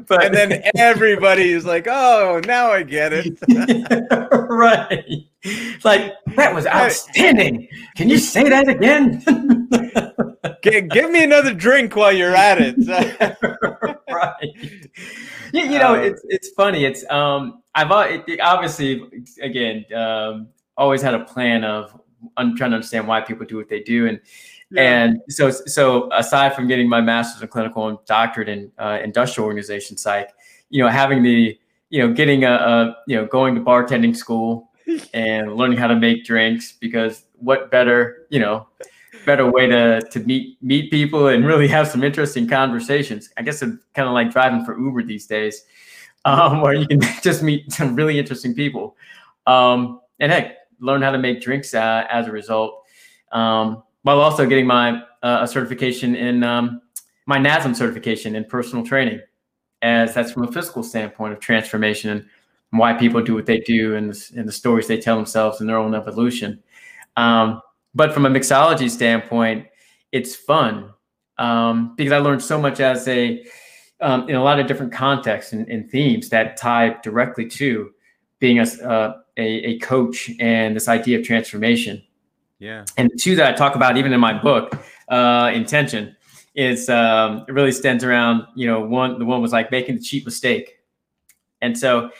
[0.06, 3.38] but and then everybody is like, "Oh, now I get it."
[4.48, 5.26] right?
[5.84, 7.68] Like that was outstanding.
[7.94, 9.22] Can you say that again?
[10.62, 12.76] give, me another drink while you're at it.
[14.10, 14.50] right.
[15.52, 16.84] You, you know, um, it's it's funny.
[16.84, 17.90] It's um, I've
[18.26, 19.02] it, obviously
[19.40, 22.00] again um, always had a plan of
[22.36, 24.06] I'm trying to understand why people do what they do.
[24.06, 24.20] And
[24.70, 24.82] yeah.
[24.82, 29.46] and so so aside from getting my master's in clinical and doctorate in uh, industrial
[29.46, 30.30] organization psych,
[30.70, 31.58] you know, having the
[31.90, 34.70] you know getting a, a you know going to bartending school
[35.14, 38.66] and learning how to make drinks because what better you know
[39.24, 43.30] better way to to meet meet people and really have some interesting conversations.
[43.36, 45.64] I guess it's kind of like driving for Uber these days,
[46.24, 48.96] um, where you can just meet some really interesting people.
[49.46, 50.54] Um, and hey,
[50.84, 52.82] learn how to make drinks uh, as a result,
[53.32, 56.82] um, while also getting my uh, a certification in um,
[57.26, 59.20] my NASM certification in personal training,
[59.82, 62.26] as that's from a physical standpoint of transformation and
[62.70, 65.66] why people do what they do and the, and the stories they tell themselves in
[65.66, 66.62] their own evolution.
[67.16, 67.62] Um,
[67.94, 69.66] but from a mixology standpoint,
[70.12, 70.90] it's fun
[71.38, 73.44] um, because I learned so much as a
[74.00, 77.93] um, in a lot of different contexts and, and, themes that tie directly to
[78.44, 82.02] being a, uh, a, a coach and this idea of transformation.
[82.58, 82.84] Yeah.
[82.98, 84.76] And two that I talk about even in my book,
[85.08, 86.14] uh, Intention,
[86.54, 90.02] is um, it really stands around, you know, one, the one was like making the
[90.02, 90.66] cheap mistake.
[91.62, 92.10] And so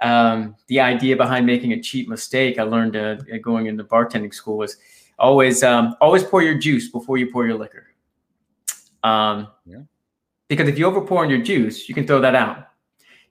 [0.00, 4.56] um, the idea behind making a cheap mistake, I learned uh, going into bartending school
[4.56, 4.78] was
[5.18, 7.88] always, um, always pour your juice before you pour your liquor.
[9.02, 9.82] Um, yeah.
[10.48, 12.68] Because if you over pour in your juice, you can throw that out.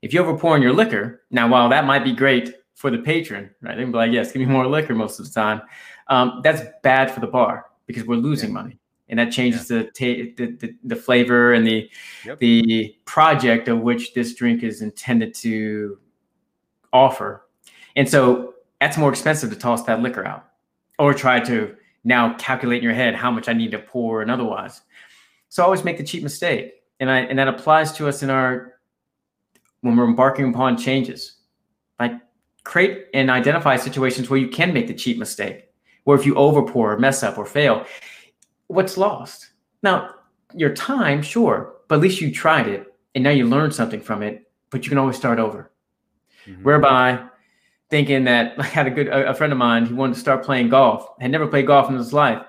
[0.03, 2.97] If you over pour in your liquor, now while that might be great for the
[2.97, 3.77] patron, right?
[3.77, 5.61] They can be like, yes, give me more liquor most of the time.
[6.09, 8.53] Um, that's bad for the bar because we're losing yeah.
[8.53, 8.79] money.
[9.07, 9.77] And that changes yeah.
[9.77, 11.89] the, ta- the, the, the flavor and the
[12.25, 12.39] yep.
[12.39, 15.97] the project of which this drink is intended to
[16.91, 17.47] offer.
[17.95, 20.45] And so that's more expensive to toss that liquor out
[20.99, 24.29] or try to now calculate in your head how much I need to pour and
[24.29, 24.81] otherwise.
[25.47, 26.73] So I always make the cheap mistake.
[26.99, 28.72] And I and that applies to us in our
[29.83, 31.35] when we're embarking upon changes.
[31.99, 32.13] Like
[32.63, 35.69] create and identify situations where you can make the cheap mistake,
[36.05, 37.85] where if you overpour, mess up, or fail,
[38.67, 39.51] what's lost?
[39.83, 40.15] Now,
[40.55, 44.23] your time, sure, but at least you tried it and now you learned something from
[44.23, 45.71] it, but you can always start over.
[46.47, 46.63] Mm-hmm.
[46.63, 47.23] Whereby
[47.89, 50.45] thinking that I had a good a, a friend of mine, he wanted to start
[50.45, 52.41] playing golf, had never played golf in his life.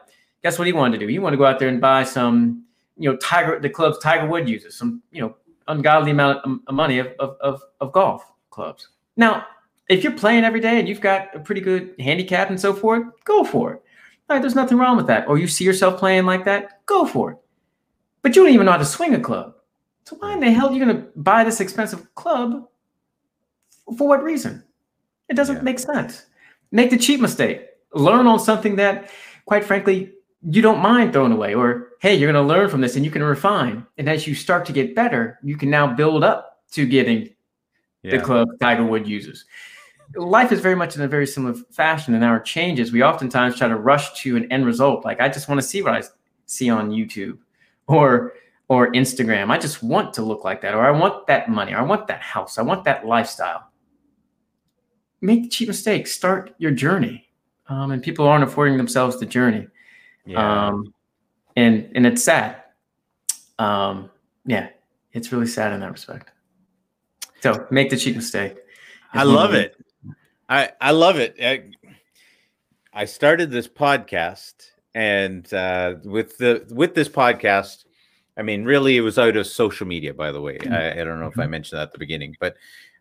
[0.42, 1.10] Guess what he wanted to do?
[1.10, 2.64] He wanted to go out there and buy some,
[2.96, 5.34] you know, Tiger the clubs Tiger Wood uses, some, you know,
[5.68, 8.88] ungodly amount of money of, of, of, of golf clubs.
[9.16, 9.46] Now,
[9.88, 13.04] if you're playing every day and you've got a pretty good handicap and so forth,
[13.24, 13.82] go for it.
[14.28, 15.28] All right, there's nothing wrong with that.
[15.28, 17.38] Or you see yourself playing like that, go for it.
[18.22, 19.54] But you don't even know how to swing a club.
[20.04, 22.66] So why in the hell are you going to buy this expensive club?
[23.98, 24.64] For what reason?
[25.28, 25.62] It doesn't yeah.
[25.62, 26.26] make sense.
[26.72, 27.66] Make the cheap mistake.
[27.92, 29.10] Learn on something that,
[29.44, 30.12] quite frankly,
[30.50, 31.54] you don't mind throwing away.
[31.54, 33.86] Or, hey, you're going to learn from this and you can refine.
[33.96, 37.30] And as you start to get better, you can now build up to getting
[38.02, 38.18] yeah.
[38.18, 39.46] the club Tiger Wood uses
[40.16, 42.14] life is very much in a very similar fashion.
[42.14, 45.04] In our changes, we oftentimes try to rush to an end result.
[45.04, 46.02] Like I just want to see what I
[46.46, 47.38] see on YouTube
[47.86, 48.34] or
[48.68, 49.50] or Instagram.
[49.50, 52.06] I just want to look like that, or I want that money, or I want
[52.08, 53.70] that house, I want that lifestyle.
[55.20, 56.12] Make cheap mistakes.
[56.12, 57.28] Start your journey,
[57.68, 59.68] um, and people aren't affording themselves the journey.
[60.26, 60.68] Yeah.
[60.68, 60.94] Um,
[61.56, 62.56] and and it's sad.
[63.58, 64.10] Um,
[64.46, 64.68] yeah,
[65.12, 66.30] it's really sad in that respect.
[67.40, 68.56] So make the cheap mistake.
[69.12, 69.76] I love it.
[70.48, 71.36] I I love it.
[71.40, 71.70] I,
[72.92, 77.84] I started this podcast, and uh, with the with this podcast,
[78.36, 80.12] I mean, really, it was out of social media.
[80.14, 81.50] By the way, I, I don't know if I mm-hmm.
[81.50, 82.56] mentioned that at the beginning, but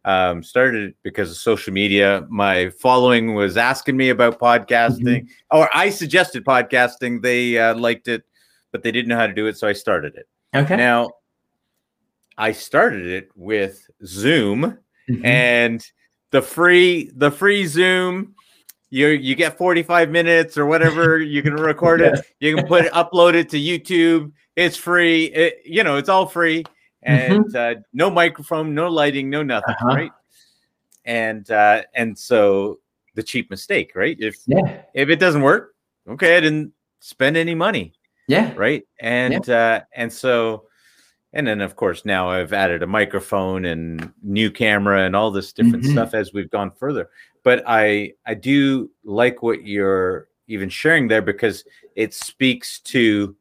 [0.06, 2.26] um, started because of social media.
[2.30, 5.58] My following was asking me about podcasting, mm-hmm.
[5.58, 7.22] or I suggested podcasting.
[7.22, 8.24] They uh, liked it,
[8.74, 10.28] but they didn't know how to do it, so I started it.
[10.54, 10.76] Okay.
[10.76, 11.12] Now,
[12.38, 14.78] I started it with Zoom,
[15.10, 15.26] mm-hmm.
[15.26, 15.86] and
[16.32, 18.36] the free the free Zoom.
[18.90, 21.20] You you get 45 minutes or whatever.
[21.20, 22.20] You can record it.
[22.42, 24.34] You can put it, upload it to YouTube.
[24.56, 25.26] It's free.
[25.26, 26.64] It, you know, it's all free
[27.06, 27.80] and mm-hmm.
[27.80, 29.96] uh, no microphone, no lighting, no nothing, uh-huh.
[29.96, 30.12] right?
[31.06, 32.80] And uh, and so
[33.16, 34.18] the cheap mistake, right?
[34.20, 34.82] If yeah.
[34.94, 35.76] if it doesn't work,
[36.08, 37.94] okay, I didn't spend any money.
[38.34, 38.54] Yeah.
[38.56, 38.84] Right.
[39.00, 39.56] And yeah.
[39.56, 40.66] uh and so
[41.34, 45.54] and then of course now I've added a microphone and new camera and all this
[45.54, 45.94] different mm-hmm.
[45.94, 47.10] stuff as we've gone further.
[47.44, 51.64] But I I do like what you're even sharing there because
[51.96, 53.36] it speaks to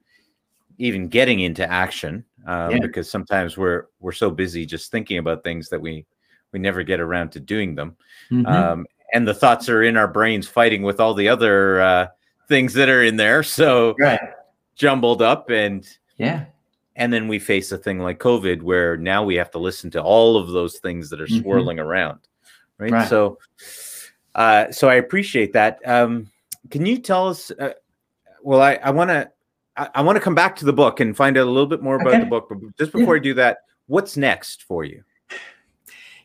[0.78, 2.78] even getting into action um, yeah.
[2.80, 6.04] because sometimes we're we're so busy just thinking about things that we
[6.52, 7.96] we never get around to doing them
[8.30, 8.46] mm-hmm.
[8.46, 12.06] um, and the thoughts are in our brains fighting with all the other uh,
[12.48, 14.20] things that are in there so right.
[14.74, 16.44] Jumbled up and yeah
[16.96, 20.02] and then we face a thing like covid where now we have to listen to
[20.02, 21.42] all of those things that are mm-hmm.
[21.42, 22.20] swirling around
[22.78, 22.90] right?
[22.90, 23.38] right, so
[24.34, 26.26] uh so i appreciate that um
[26.70, 27.72] can you tell us uh,
[28.42, 29.30] well i i want to
[29.76, 31.82] I, I want to come back to the book and find out a little bit
[31.82, 32.20] more about okay.
[32.20, 33.20] the book but just before yeah.
[33.20, 35.02] I do that what's next for you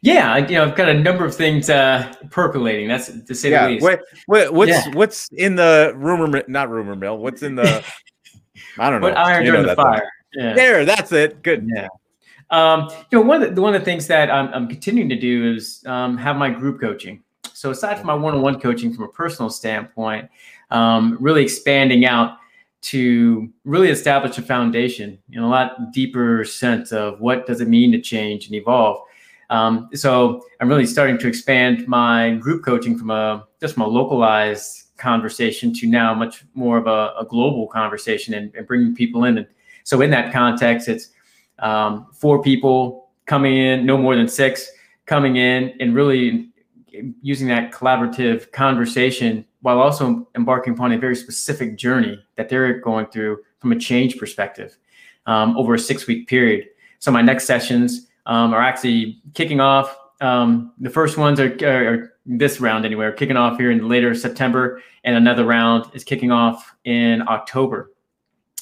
[0.02, 2.88] yeah, you know, I've got a number of things uh, percolating.
[2.88, 3.66] That's to say yeah.
[3.66, 3.84] the least.
[3.84, 4.90] What, what, what's yeah.
[4.94, 6.44] what's in the rumor?
[6.48, 7.18] Not rumor mill.
[7.18, 7.84] What's in the?
[8.80, 9.08] I don't know.
[9.08, 10.10] What iron in the fire?
[10.34, 10.54] Yeah.
[10.54, 11.42] There, that's it.
[11.44, 11.68] Good.
[11.74, 11.88] Yeah.
[12.50, 15.20] Um, you know, one of the one of the things that I'm, I'm continuing to
[15.20, 17.24] do is um, have my group coaching.
[17.54, 20.30] So aside from my one-on-one coaching from a personal standpoint,
[20.70, 22.38] um, really expanding out
[22.80, 27.92] to really establish a foundation in a lot deeper sense of what does it mean
[27.92, 29.02] to change and evolve.
[29.50, 33.88] Um, so I'm really starting to expand my group coaching from a just from a
[33.88, 39.24] localized conversation to now much more of a, a global conversation and, and, bringing people
[39.26, 39.48] in and
[39.88, 41.12] so in that context, it's
[41.60, 44.70] um, four people coming in, no more than six
[45.06, 46.50] coming in, and really
[47.22, 53.06] using that collaborative conversation while also embarking upon a very specific journey that they're going
[53.06, 54.78] through from a change perspective
[55.26, 56.68] um, over a six week period.
[57.00, 59.98] So my next sessions um, are actually kicking off.
[60.20, 64.14] Um, the first ones are, are, this round anyway, are kicking off here in later
[64.14, 67.92] September, and another round is kicking off in October.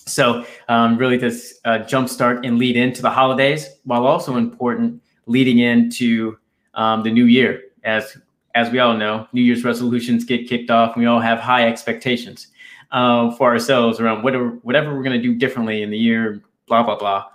[0.06, 5.60] So um, really this uh, jumpstart and lead into the holidays, while also important leading
[5.60, 6.38] into
[6.76, 7.62] um, the new year.
[7.84, 8.18] As
[8.54, 11.68] as we all know, New Year's resolutions get kicked off, and we all have high
[11.68, 12.48] expectations
[12.92, 16.44] uh, for ourselves around whatever whatever we're going to do differently in the year.
[16.68, 17.26] Blah blah blah.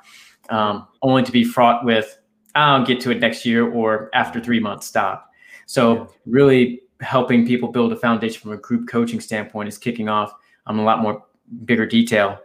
[0.48, 2.18] Um, only to be fraught with
[2.54, 4.86] I'll get to it next year or after three months.
[4.86, 5.29] Stop.
[5.70, 10.34] So really helping people build a foundation from a group coaching standpoint is kicking off
[10.66, 11.24] um, a lot more
[11.64, 12.38] bigger detail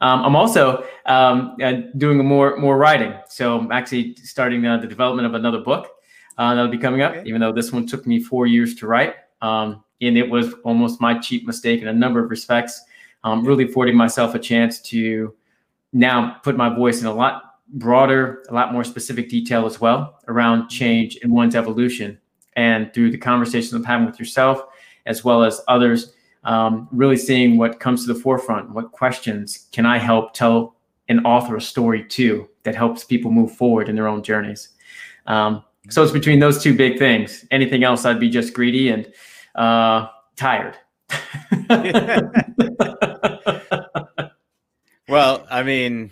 [0.00, 4.86] um, I'm also um, uh, doing more more writing, so I'm actually starting uh, the
[4.86, 5.88] development of another book
[6.36, 7.12] uh, that'll be coming up.
[7.12, 7.28] Okay.
[7.28, 11.00] Even though this one took me four years to write, um, and it was almost
[11.00, 12.80] my cheap mistake in a number of respects.
[13.24, 15.34] Um, really affording myself a chance to
[15.92, 20.20] now put my voice in a lot broader, a lot more specific detail as well
[20.28, 22.18] around change in one's evolution,
[22.58, 24.60] and through the conversations I'm having with yourself
[25.06, 26.12] as well as others
[26.42, 28.70] um, really seeing what comes to the forefront.
[28.70, 30.74] What questions can I help tell
[31.08, 34.70] and author a story to that helps people move forward in their own journeys?
[35.26, 37.46] Um, So it's between those two big things.
[37.50, 39.10] Anything else, I'd be just greedy and
[39.54, 40.76] uh, tired.
[45.08, 46.10] well, I mean,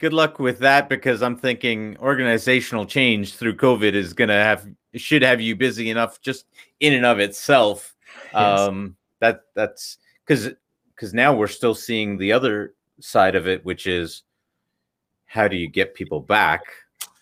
[0.00, 4.66] good luck with that because I'm thinking organizational change through COVID is going to have
[4.94, 6.46] should have you busy enough just
[6.80, 7.94] in and of itself.
[8.32, 8.60] Yes.
[8.60, 10.50] Um, that that's because
[10.94, 14.22] because now we're still seeing the other side of it, which is
[15.26, 16.62] how do you get people back?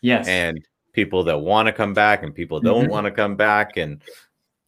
[0.01, 0.61] Yes, and
[0.93, 2.93] people that want to come back and people don't mm-hmm.
[2.93, 4.01] want to come back, and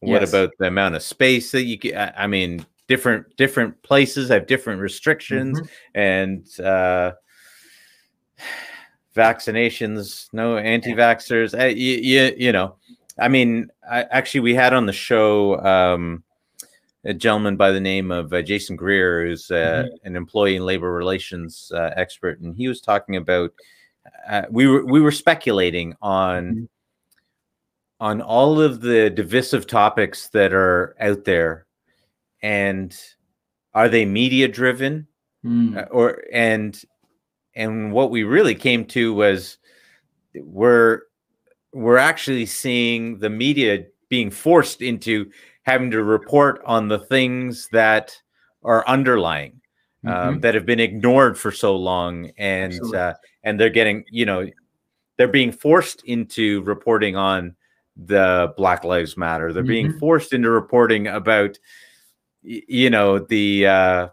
[0.01, 0.29] what yes.
[0.29, 2.13] about the amount of space that you get?
[2.17, 5.99] I mean, different different places have different restrictions mm-hmm.
[5.99, 7.13] and uh,
[9.15, 10.27] vaccinations.
[10.33, 11.59] No anti-vaxxers.
[11.59, 12.75] Uh, you, you, you know,
[13.19, 16.23] I mean, I, actually, we had on the show um,
[17.03, 20.07] a gentleman by the name of uh, Jason Greer, who's uh, mm-hmm.
[20.07, 23.51] an employee and labor relations uh, expert, and he was talking about.
[24.27, 26.63] Uh, we were we were speculating on mm-hmm.
[27.99, 31.67] on all of the divisive topics that are out there
[32.41, 32.97] and
[33.73, 35.07] are they media driven
[35.45, 35.87] mm.
[35.91, 36.83] or and
[37.55, 39.57] and what we really came to was
[40.35, 41.01] we're
[41.73, 45.29] we're actually seeing the media being forced into
[45.63, 48.15] having to report on the things that
[48.63, 49.61] are underlying
[50.05, 50.39] um, mm-hmm.
[50.39, 53.13] that have been ignored for so long and uh,
[53.43, 54.47] and they're getting you know
[55.17, 57.55] they're being forced into reporting on
[57.97, 59.69] the black lives matter they're mm-hmm.
[59.69, 61.57] being forced into reporting about
[62.43, 64.07] you know the uh,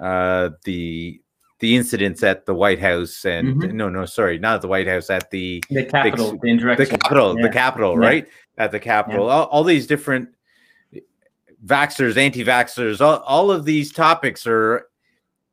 [0.00, 1.21] uh, the
[1.62, 3.76] the incidents at the White House and mm-hmm.
[3.76, 6.86] no, no, sorry, not at the White House, at the the Capitol, the, the, the
[6.86, 7.46] Capitol, yeah.
[7.46, 8.08] the Capitol, yeah.
[8.08, 8.28] right?
[8.58, 9.32] At the Capitol, yeah.
[9.32, 10.30] all, all, these different
[11.64, 14.88] vaxxers, anti-vaxxers, all, all of these topics are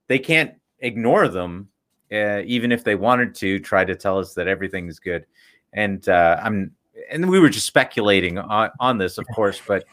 [0.07, 1.69] they can't ignore them,
[2.11, 5.27] uh, even if they wanted to try to tell us that everything's good.
[5.73, 6.71] And uh, I'm
[7.11, 9.85] and we were just speculating on, on this, of course, but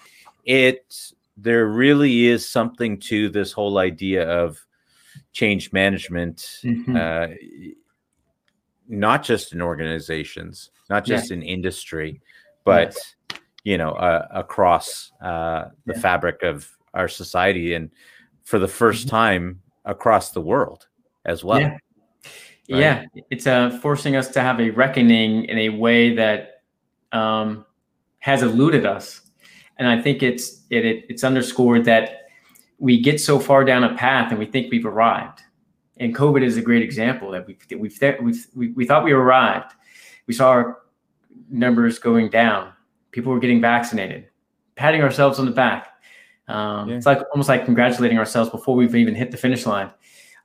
[0.46, 4.65] it there really is something to this whole idea of
[5.36, 6.96] change management, mm-hmm.
[6.96, 7.26] uh,
[8.88, 11.36] not just in organizations, not just yeah.
[11.36, 12.22] in industry,
[12.64, 12.96] but
[13.30, 13.38] yes.
[13.64, 16.00] you know uh, across uh, the yeah.
[16.00, 17.90] fabric of our society, and
[18.44, 19.08] for the 1st mm-hmm.
[19.10, 20.86] time across the world
[21.26, 21.60] as well.
[21.60, 23.10] Yeah, right?
[23.14, 23.22] yeah.
[23.30, 26.62] it's uh, forcing us to have a reckoning in a way that
[27.12, 27.66] um,
[28.20, 29.26] has eluded us
[29.78, 32.25] and I think it's it, it, it's underscored that
[32.78, 35.40] we get so far down a path and we think we've arrived.
[35.98, 39.72] And COVID is a great example that we've we've we've we, we thought we arrived.
[40.26, 40.78] We saw our
[41.48, 42.72] numbers going down.
[43.12, 44.28] People were getting vaccinated,
[44.74, 45.88] patting ourselves on the back.
[46.48, 46.96] Um, yeah.
[46.96, 49.90] It's like almost like congratulating ourselves before we've even hit the finish line.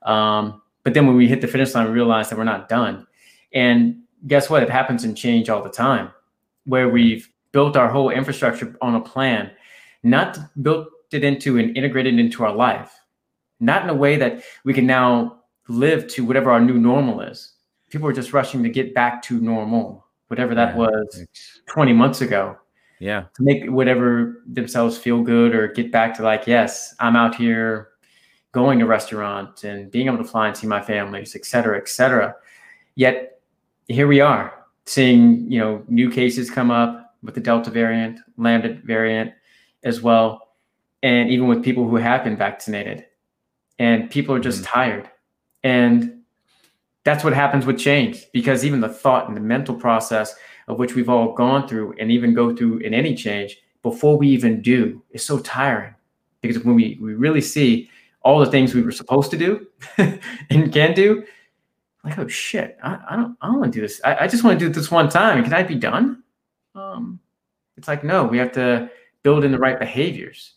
[0.02, 3.06] Um, but then when we hit the finish line, we realize that we're not done.
[3.52, 4.62] And guess what?
[4.62, 6.10] It happens in change all the time,
[6.64, 9.50] where we've built our whole infrastructure on a plan,
[10.02, 12.92] not built it into and integrated into our life,
[13.60, 17.54] not in a way that we can now live to whatever our new normal is.
[17.90, 20.76] People are just rushing to get back to normal, whatever that yeah.
[20.76, 21.26] was
[21.66, 22.56] 20 months ago.
[23.00, 23.24] Yeah.
[23.34, 27.88] To make whatever themselves feel good or get back to like, yes, I'm out here
[28.52, 31.88] going to restaurants and being able to fly and see my families, et cetera, et
[31.88, 32.34] cetera.
[32.94, 33.40] Yet
[33.88, 34.54] here we are
[34.86, 39.32] seeing, you know, new cases come up, with the Delta variant, Lambda variant
[39.84, 40.41] as well,
[41.02, 43.06] and even with people who have been vaccinated.
[43.78, 44.72] And people are just mm-hmm.
[44.72, 45.10] tired.
[45.64, 46.22] And
[47.04, 50.34] that's what happens with change because even the thought and the mental process
[50.68, 54.28] of which we've all gone through and even go through in any change before we
[54.28, 55.94] even do is so tiring
[56.40, 57.90] because when we, we really see
[58.22, 59.66] all the things we were supposed to do
[60.50, 61.24] and can do
[62.04, 64.44] like oh shit i, I don't i don't want to do this I, I just
[64.44, 66.22] want to do this one time can i be done
[66.74, 67.18] um,
[67.76, 68.88] it's like no we have to
[69.24, 70.54] build in the right behaviors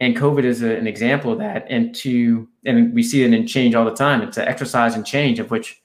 [0.00, 3.46] and covid is a, an example of that and to and we see it in
[3.46, 5.80] change all the time it's an exercise in change of which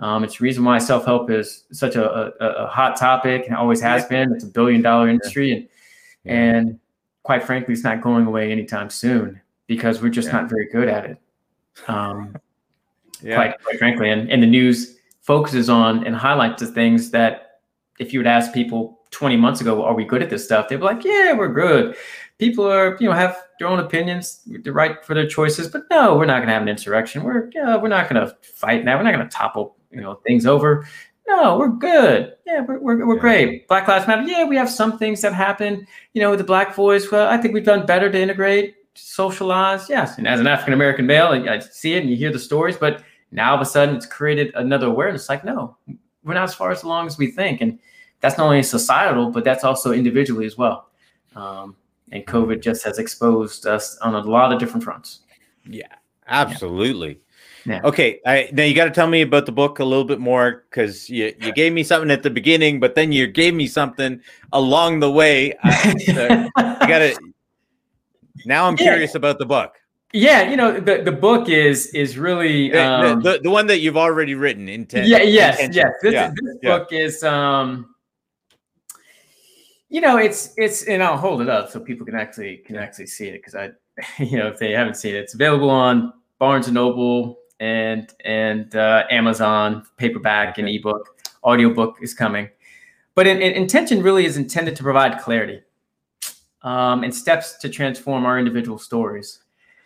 [0.00, 3.80] um, it's the reason why self-help is such a, a, a hot topic and always
[3.80, 5.68] has been it's a billion dollar industry and
[6.24, 6.32] yeah.
[6.32, 6.80] and
[7.22, 10.40] quite frankly it's not going away anytime soon because we're just yeah.
[10.40, 11.18] not very good at it
[11.88, 12.34] um,
[13.22, 13.36] yeah.
[13.36, 17.60] quite, quite frankly and, and the news focuses on and highlights the things that
[17.98, 20.68] if you would ask people 20 months ago, are we good at this stuff?
[20.68, 21.96] They'd be like, yeah, we're good.
[22.42, 26.16] People are, you know, have their own opinions, they're right for their choices, but no,
[26.16, 27.22] we're not going to have an insurrection.
[27.22, 28.96] We're, yeah, we're not going to fight now.
[28.96, 30.84] We're not going to topple, you know, things over.
[31.28, 32.32] No, we're good.
[32.44, 33.20] Yeah, we're, we're, we're yeah.
[33.20, 33.68] great.
[33.68, 34.22] Black Lives Matter.
[34.22, 37.12] Yeah, we have some things that happen, you know, with the black voice.
[37.12, 39.88] Well, I think we've done better to integrate, socialize.
[39.88, 40.18] Yes.
[40.18, 43.04] And as an African American male, I see it and you hear the stories, but
[43.30, 45.76] now all of a sudden it's created another awareness like, no,
[46.24, 47.60] we're not as far as long as we think.
[47.60, 47.78] And
[48.18, 50.88] that's not only societal, but that's also individually as well.
[51.36, 51.76] Um,
[52.12, 55.20] and COVID just has exposed us on a lot of different fronts.
[55.64, 55.86] Yeah,
[56.28, 57.20] absolutely.
[57.64, 57.80] Yeah.
[57.84, 60.64] Okay, I, now you got to tell me about the book a little bit more
[60.68, 64.20] because you, you gave me something at the beginning, but then you gave me something
[64.52, 65.54] along the way.
[65.62, 66.14] Uh, you
[66.54, 67.16] got to.
[68.44, 68.84] Now I'm yeah.
[68.84, 69.76] curious about the book.
[70.12, 73.78] Yeah, you know the, the book is is really um, the, the, the one that
[73.78, 74.68] you've already written.
[74.68, 75.06] Intent.
[75.06, 75.22] Yeah.
[75.22, 75.58] Yes.
[75.60, 75.74] Intention.
[75.74, 75.92] Yes.
[76.02, 76.30] This, yeah.
[76.34, 77.91] this book is um.
[79.92, 83.08] You know, it's it's and I'll hold it up so people can actually can actually
[83.08, 83.72] see it because I,
[84.18, 88.74] you know, if they haven't seen it, it's available on Barnes and Noble, and and
[88.74, 91.18] uh, Amazon paperback and ebook.
[91.44, 92.48] Audiobook is coming,
[93.14, 95.60] but in, in, intention really is intended to provide clarity
[96.62, 99.40] um, and steps to transform our individual stories.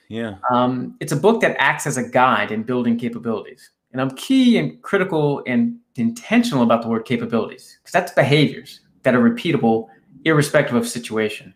[0.09, 4.11] Yeah, um, it's a book that acts as a guide in building capabilities, and I'm
[4.12, 9.89] key and critical and intentional about the word capabilities because that's behaviors that are repeatable
[10.27, 11.55] irrespective of situation.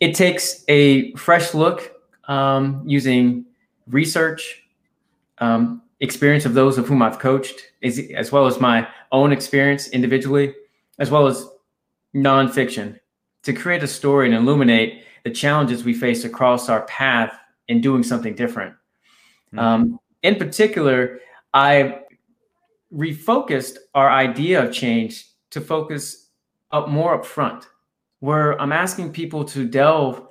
[0.00, 1.92] It takes a fresh look
[2.24, 3.46] um, using
[3.86, 4.62] research,
[5.38, 9.88] um, experience of those of whom I've coached, as, as well as my own experience
[9.88, 10.54] individually,
[10.98, 11.48] as well as
[12.14, 12.98] nonfiction,
[13.44, 17.38] to create a story and illuminate the challenges we face across our path
[17.68, 18.74] in doing something different.
[19.52, 19.58] Mm-hmm.
[19.58, 21.20] Um, in particular,
[21.54, 22.00] I
[22.92, 26.27] refocused our idea of change to focus
[26.70, 27.68] up more up front,
[28.20, 30.26] where I'm asking people to delve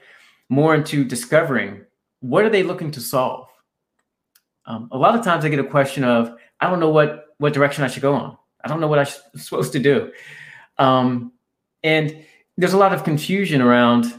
[0.49, 1.85] more into discovering
[2.21, 3.47] what are they looking to solve
[4.67, 7.53] um, a lot of times I get a question of, I don't know what what
[7.53, 8.37] direction I should go on.
[8.63, 9.07] I don't know what I'm
[9.39, 10.11] supposed to do.
[10.77, 11.31] Um,
[11.83, 12.23] and
[12.57, 14.13] there's a lot of confusion around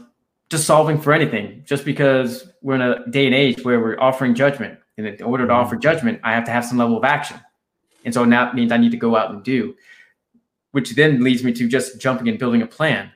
[0.49, 4.33] just solving for anything, just because we're in a day and age where we're offering
[4.33, 4.79] judgment.
[4.97, 7.39] And in order to offer judgment, I have to have some level of action.
[8.03, 9.75] And so that means I need to go out and do,
[10.71, 13.11] which then leads me to just jumping and building a plan.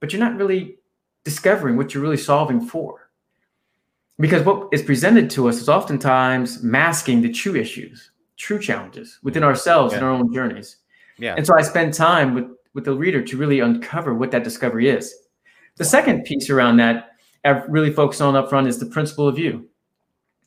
[0.00, 0.78] But you're not really
[1.24, 3.10] discovering what you're really solving for
[4.18, 9.42] because what is presented to us is oftentimes masking the true issues, true challenges within
[9.42, 9.98] ourselves yeah.
[9.98, 10.76] and our own journeys.
[11.18, 11.34] Yeah.
[11.36, 14.88] And so I spend time with with the reader to really uncover what that discovery
[14.88, 15.14] is.
[15.76, 17.10] The second piece around that
[17.44, 19.68] I've really focused on up front is the principle of you.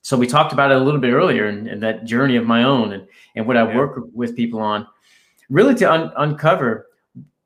[0.01, 2.63] So we talked about it a little bit earlier in, in that journey of my
[2.63, 3.75] own and, and what I yeah.
[3.75, 4.87] work with people on,
[5.49, 6.87] really to un- uncover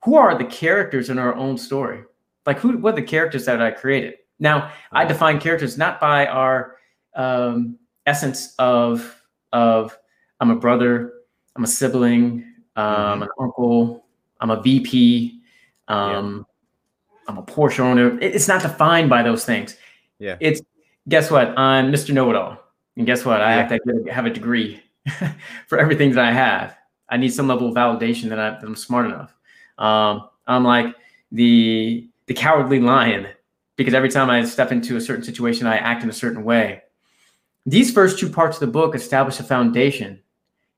[0.03, 2.03] who are the characters in our own story.
[2.45, 4.15] Like who what are the characters that I created?
[4.39, 6.77] Now, I define characters not by our
[7.15, 9.15] um, essence of
[9.51, 9.97] of
[10.39, 11.13] I'm a brother,
[11.55, 12.45] I'm a sibling,
[12.75, 13.23] um, mm-hmm.
[13.23, 14.05] an uncle,
[14.39, 15.41] I'm a VP,
[15.89, 17.23] um, yeah.
[17.27, 18.17] I'm a Porsche owner.
[18.19, 19.75] It's not defined by those things.
[20.17, 20.37] Yeah.
[20.39, 20.61] It's
[21.07, 21.57] guess what?
[21.57, 22.13] I'm Mr.
[22.13, 22.57] Know It All,
[22.95, 23.41] and guess what?
[23.41, 24.81] I have to have a degree
[25.67, 26.75] for everything that I have.
[27.09, 29.35] I need some level of validation that, I, am smart enough.
[29.77, 30.95] Um, I'm like
[31.31, 33.27] the the cowardly lion
[33.75, 36.83] because every time I step into a certain situation, I act in a certain way.
[37.65, 40.19] These first two parts of the book establish a foundation.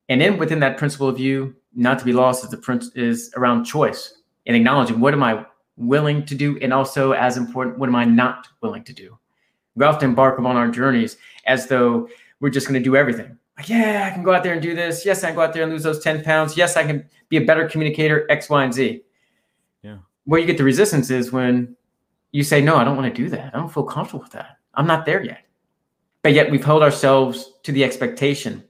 [0.08, 3.32] And then within that principle of you not to be lost is the prince is
[3.36, 5.46] around choice and acknowledging what am I
[5.78, 9.18] willing to do, and also as important, what am I not willing to do?
[9.76, 12.10] We often embark upon our journeys as though
[12.40, 13.38] we're just going to do everything.
[13.68, 15.06] Yeah, I can go out there and do this.
[15.06, 16.56] Yes, I can go out there and lose those 10 pounds.
[16.58, 19.02] Yes, I can be a better communicator, X, Y, and Z.
[19.84, 19.98] Yeah.
[20.26, 21.76] Where you get the resistance is when
[22.32, 23.54] you say, no, I don't want to do that.
[23.54, 24.58] I don't feel comfortable with that.
[24.76, 25.46] I'm not there yet.
[26.24, 28.64] But yet we've held ourselves to the expectation.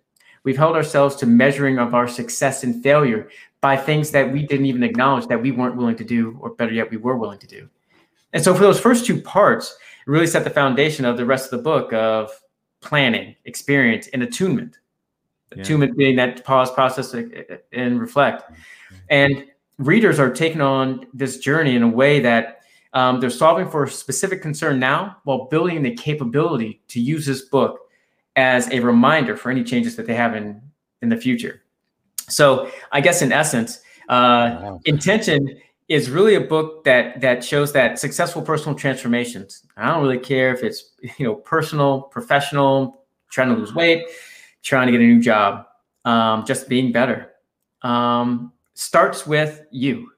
[0.43, 4.65] We've held ourselves to measuring of our success and failure by things that we didn't
[4.65, 7.47] even acknowledge that we weren't willing to do, or better yet, we were willing to
[7.47, 7.69] do.
[8.33, 9.77] And so for those first two parts,
[10.07, 12.31] really set the foundation of the rest of the book of
[12.81, 14.79] planning, experience, and attunement.
[15.55, 15.61] Yeah.
[15.61, 18.43] Attunement being that pause, process, and reflect.
[18.43, 18.95] Mm-hmm.
[19.09, 19.45] And
[19.77, 22.61] readers are taking on this journey in a way that
[22.93, 27.43] um, they're solving for a specific concern now while building the capability to use this
[27.43, 27.79] book
[28.35, 30.61] as a reminder for any changes that they have in,
[31.01, 31.61] in the future.
[32.27, 34.79] So, I guess in essence, uh, wow.
[34.85, 35.57] intention
[35.89, 39.65] is really a book that that shows that successful personal transformations.
[39.75, 44.05] I don't really care if it's you know personal, professional, trying to lose weight,
[44.63, 45.65] trying to get a new job,
[46.05, 47.31] um, just being better.
[47.81, 50.11] Um, starts with you,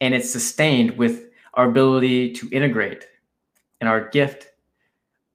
[0.00, 3.06] and it's sustained with our ability to integrate
[3.80, 4.48] and our gift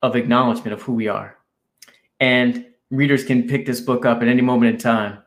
[0.01, 1.37] of acknowledgement of who we are.
[2.19, 5.19] And readers can pick this book up at any moment in time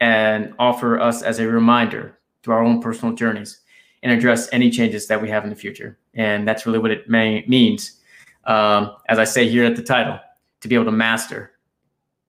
[0.00, 3.60] and offer us as a reminder to our own personal journeys
[4.02, 5.98] and address any changes that we have in the future.
[6.14, 8.00] And that's really what it may, means,
[8.44, 10.18] um, as I say here at the title,
[10.60, 11.51] to be able to master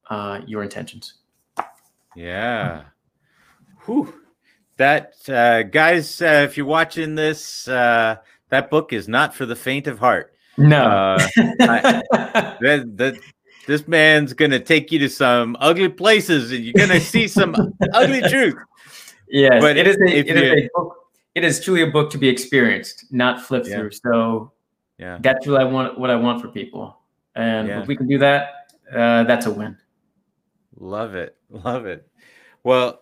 [0.10, 1.16] uh, your intentions.
[2.16, 2.84] Yeah.
[3.86, 4.14] Whew
[4.78, 8.16] that uh, guys, uh, if you're watching this, uh,
[8.50, 10.34] that book is not for the faint of heart.
[10.58, 11.28] No, Uh,
[11.62, 12.02] I-
[12.62, 13.16] that, that
[13.68, 17.56] this man's gonna take you to some ugly places, and you're gonna see some
[17.94, 18.56] ugly truth.
[19.30, 19.96] yes, but it is.
[19.98, 20.98] A, it is a book.
[21.36, 23.78] It is truly a book to be experienced, not flipped Yeah.
[23.78, 23.92] through.
[23.92, 24.52] So
[24.98, 26.00] Yeah, that's what I want.
[26.00, 26.98] What I want for people,
[27.36, 27.82] and Yeah.
[27.82, 29.78] if we can do that, uh, that's a win.
[30.84, 32.08] Love it, love it.
[32.64, 33.02] Well,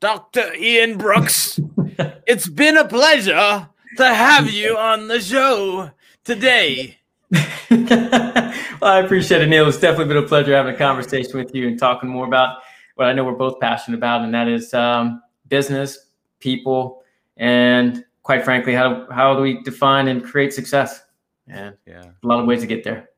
[0.00, 1.60] Doctor Ian Brooks,
[2.26, 5.90] it's been a pleasure to have you on the show
[6.24, 6.98] today.
[7.70, 9.68] well, I appreciate it, Neil.
[9.68, 12.58] It's definitely been a pleasure having a conversation with you and talking more about
[12.94, 17.02] what I know we're both passionate about, and that is um, business, people,
[17.36, 21.02] and quite frankly, how how do we define and create success?
[21.48, 22.02] And Yeah.
[22.22, 23.08] a lot of ways to get there.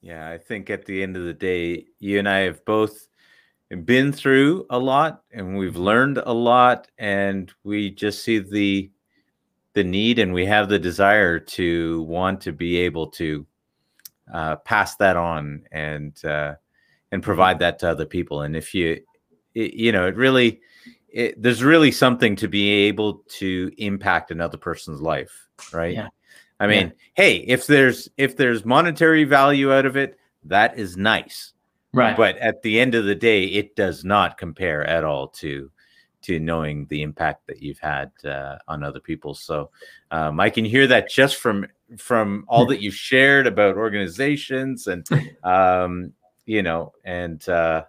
[0.00, 3.08] Yeah, I think at the end of the day, you and I have both
[3.84, 8.90] been through a lot and we've learned a lot and we just see the
[9.74, 13.46] the need and we have the desire to want to be able to
[14.32, 16.54] uh, pass that on and uh,
[17.12, 18.42] and provide that to other people.
[18.42, 19.00] And if you
[19.54, 20.60] it, you know, it really
[21.08, 25.94] it, there's really something to be able to impact another person's life, right?
[25.94, 26.08] Yeah.
[26.60, 31.52] I mean, hey, if there's if there's monetary value out of it, that is nice.
[31.92, 32.16] Right.
[32.16, 35.70] But at the end of the day, it does not compare at all to
[36.22, 39.34] to knowing the impact that you've had uh, on other people.
[39.34, 39.70] So
[40.10, 41.66] um, I can hear that just from
[41.96, 45.06] from all that you've shared about organizations and
[45.44, 46.12] um,
[46.44, 47.84] you know and uh,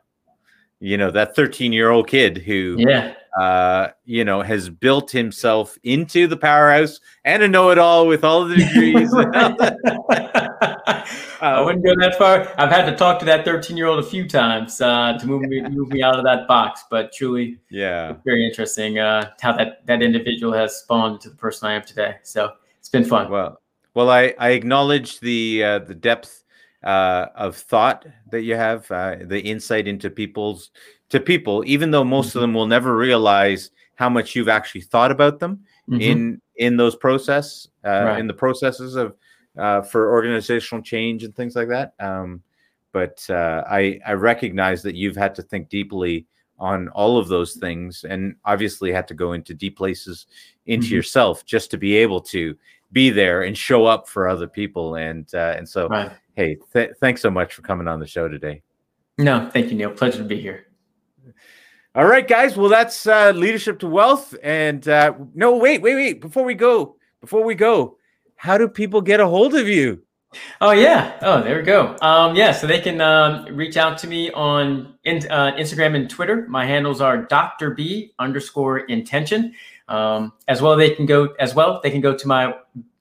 [0.80, 3.14] you know that 13 year old kid who yeah.
[3.38, 8.56] Uh, you know, has built himself into the powerhouse and a know-it-all with all the
[8.56, 9.14] degrees.
[11.42, 12.54] I wouldn't go that far.
[12.58, 15.44] I've had to talk to that 13 year old a few times uh, to move
[15.44, 19.86] me move me out of that box, but truly yeah, very interesting uh, how that
[19.86, 22.18] that individual has spawned into the person I am today.
[22.24, 23.30] So it's been fun.
[23.30, 23.62] well,
[23.94, 26.44] well, I I acknowledge the uh, the depth
[26.84, 30.72] uh, of thought that you have, uh, the insight into people's
[31.10, 35.11] to people, even though most of them will never realize how much you've actually thought
[35.11, 35.60] about them
[35.90, 36.02] Mhm.
[36.02, 38.19] in in those process uh, Right.
[38.19, 39.15] in the processes of
[39.57, 41.94] uh, for organizational change and things like that.
[41.99, 42.41] Um,
[42.91, 46.26] but uh, I I recognize that you've had to think deeply
[46.60, 50.27] on all of those things, and obviously had to go into deep places
[50.65, 50.91] into Mhm.
[50.91, 52.56] yourself just to be able to
[52.91, 54.95] be there and show up for other people.
[54.95, 56.11] And uh, and so, right.
[56.36, 58.61] hey, th- thanks so much for coming on the show today.
[59.18, 59.91] No, thank you, Neil.
[59.91, 60.65] Pleasure to be here.
[61.96, 62.56] All right, guys.
[62.56, 64.36] Well, that's uh, leadership to wealth.
[64.44, 66.22] And uh, no, wait, wait, wait.
[66.22, 67.98] Before we go, before we go,
[68.36, 70.02] how do people get a hold of you?
[70.62, 71.18] Oh yeah.
[71.24, 71.98] Oh, there we go.
[72.02, 76.10] Um, yeah, so they can um, reach out to me on in, uh, Instagram and
[76.10, 76.46] Twitter.
[76.48, 77.72] My handles are Dr.
[77.72, 79.56] B underscore intention.
[79.88, 81.80] Um, as well, they can go as well.
[81.82, 82.54] They can go to my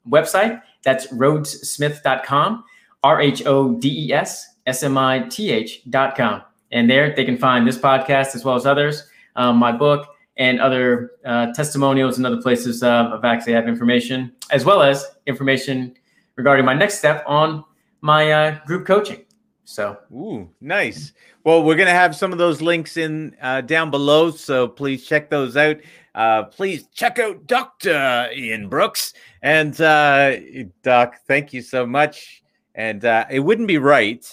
[0.09, 0.63] website.
[0.83, 2.65] That's rhodessmith.com.
[3.03, 6.43] R H O D E S S M I T H dot com.
[6.73, 10.61] And there they can find this podcast as well as others, um, my book, and
[10.61, 15.95] other uh, testimonials and other places uh, of actually have information, as well as information
[16.37, 17.65] regarding my next step on
[18.01, 19.25] my uh, group coaching.
[19.65, 21.13] So, Ooh, nice.
[21.45, 25.29] Well, we're gonna have some of those links in uh, down below, so please check
[25.29, 25.77] those out.
[26.15, 29.13] Uh, please check out Doctor Ian Brooks
[29.43, 30.37] and uh,
[30.83, 31.17] Doc.
[31.27, 32.43] Thank you so much.
[32.75, 34.27] And uh, it wouldn't be right,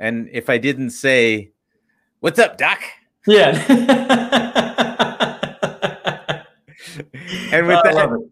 [0.00, 1.52] and if I didn't say,
[2.18, 2.80] "What's up, Doc?"
[3.26, 4.16] yeah.
[7.52, 8.28] And with that,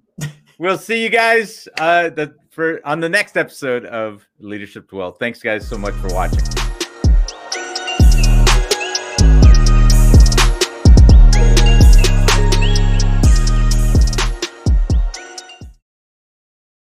[0.59, 5.16] we'll see you guys uh, the, for on the next episode of Leadership to Wealth.
[5.19, 6.57] Thanks, guys, so much for watching.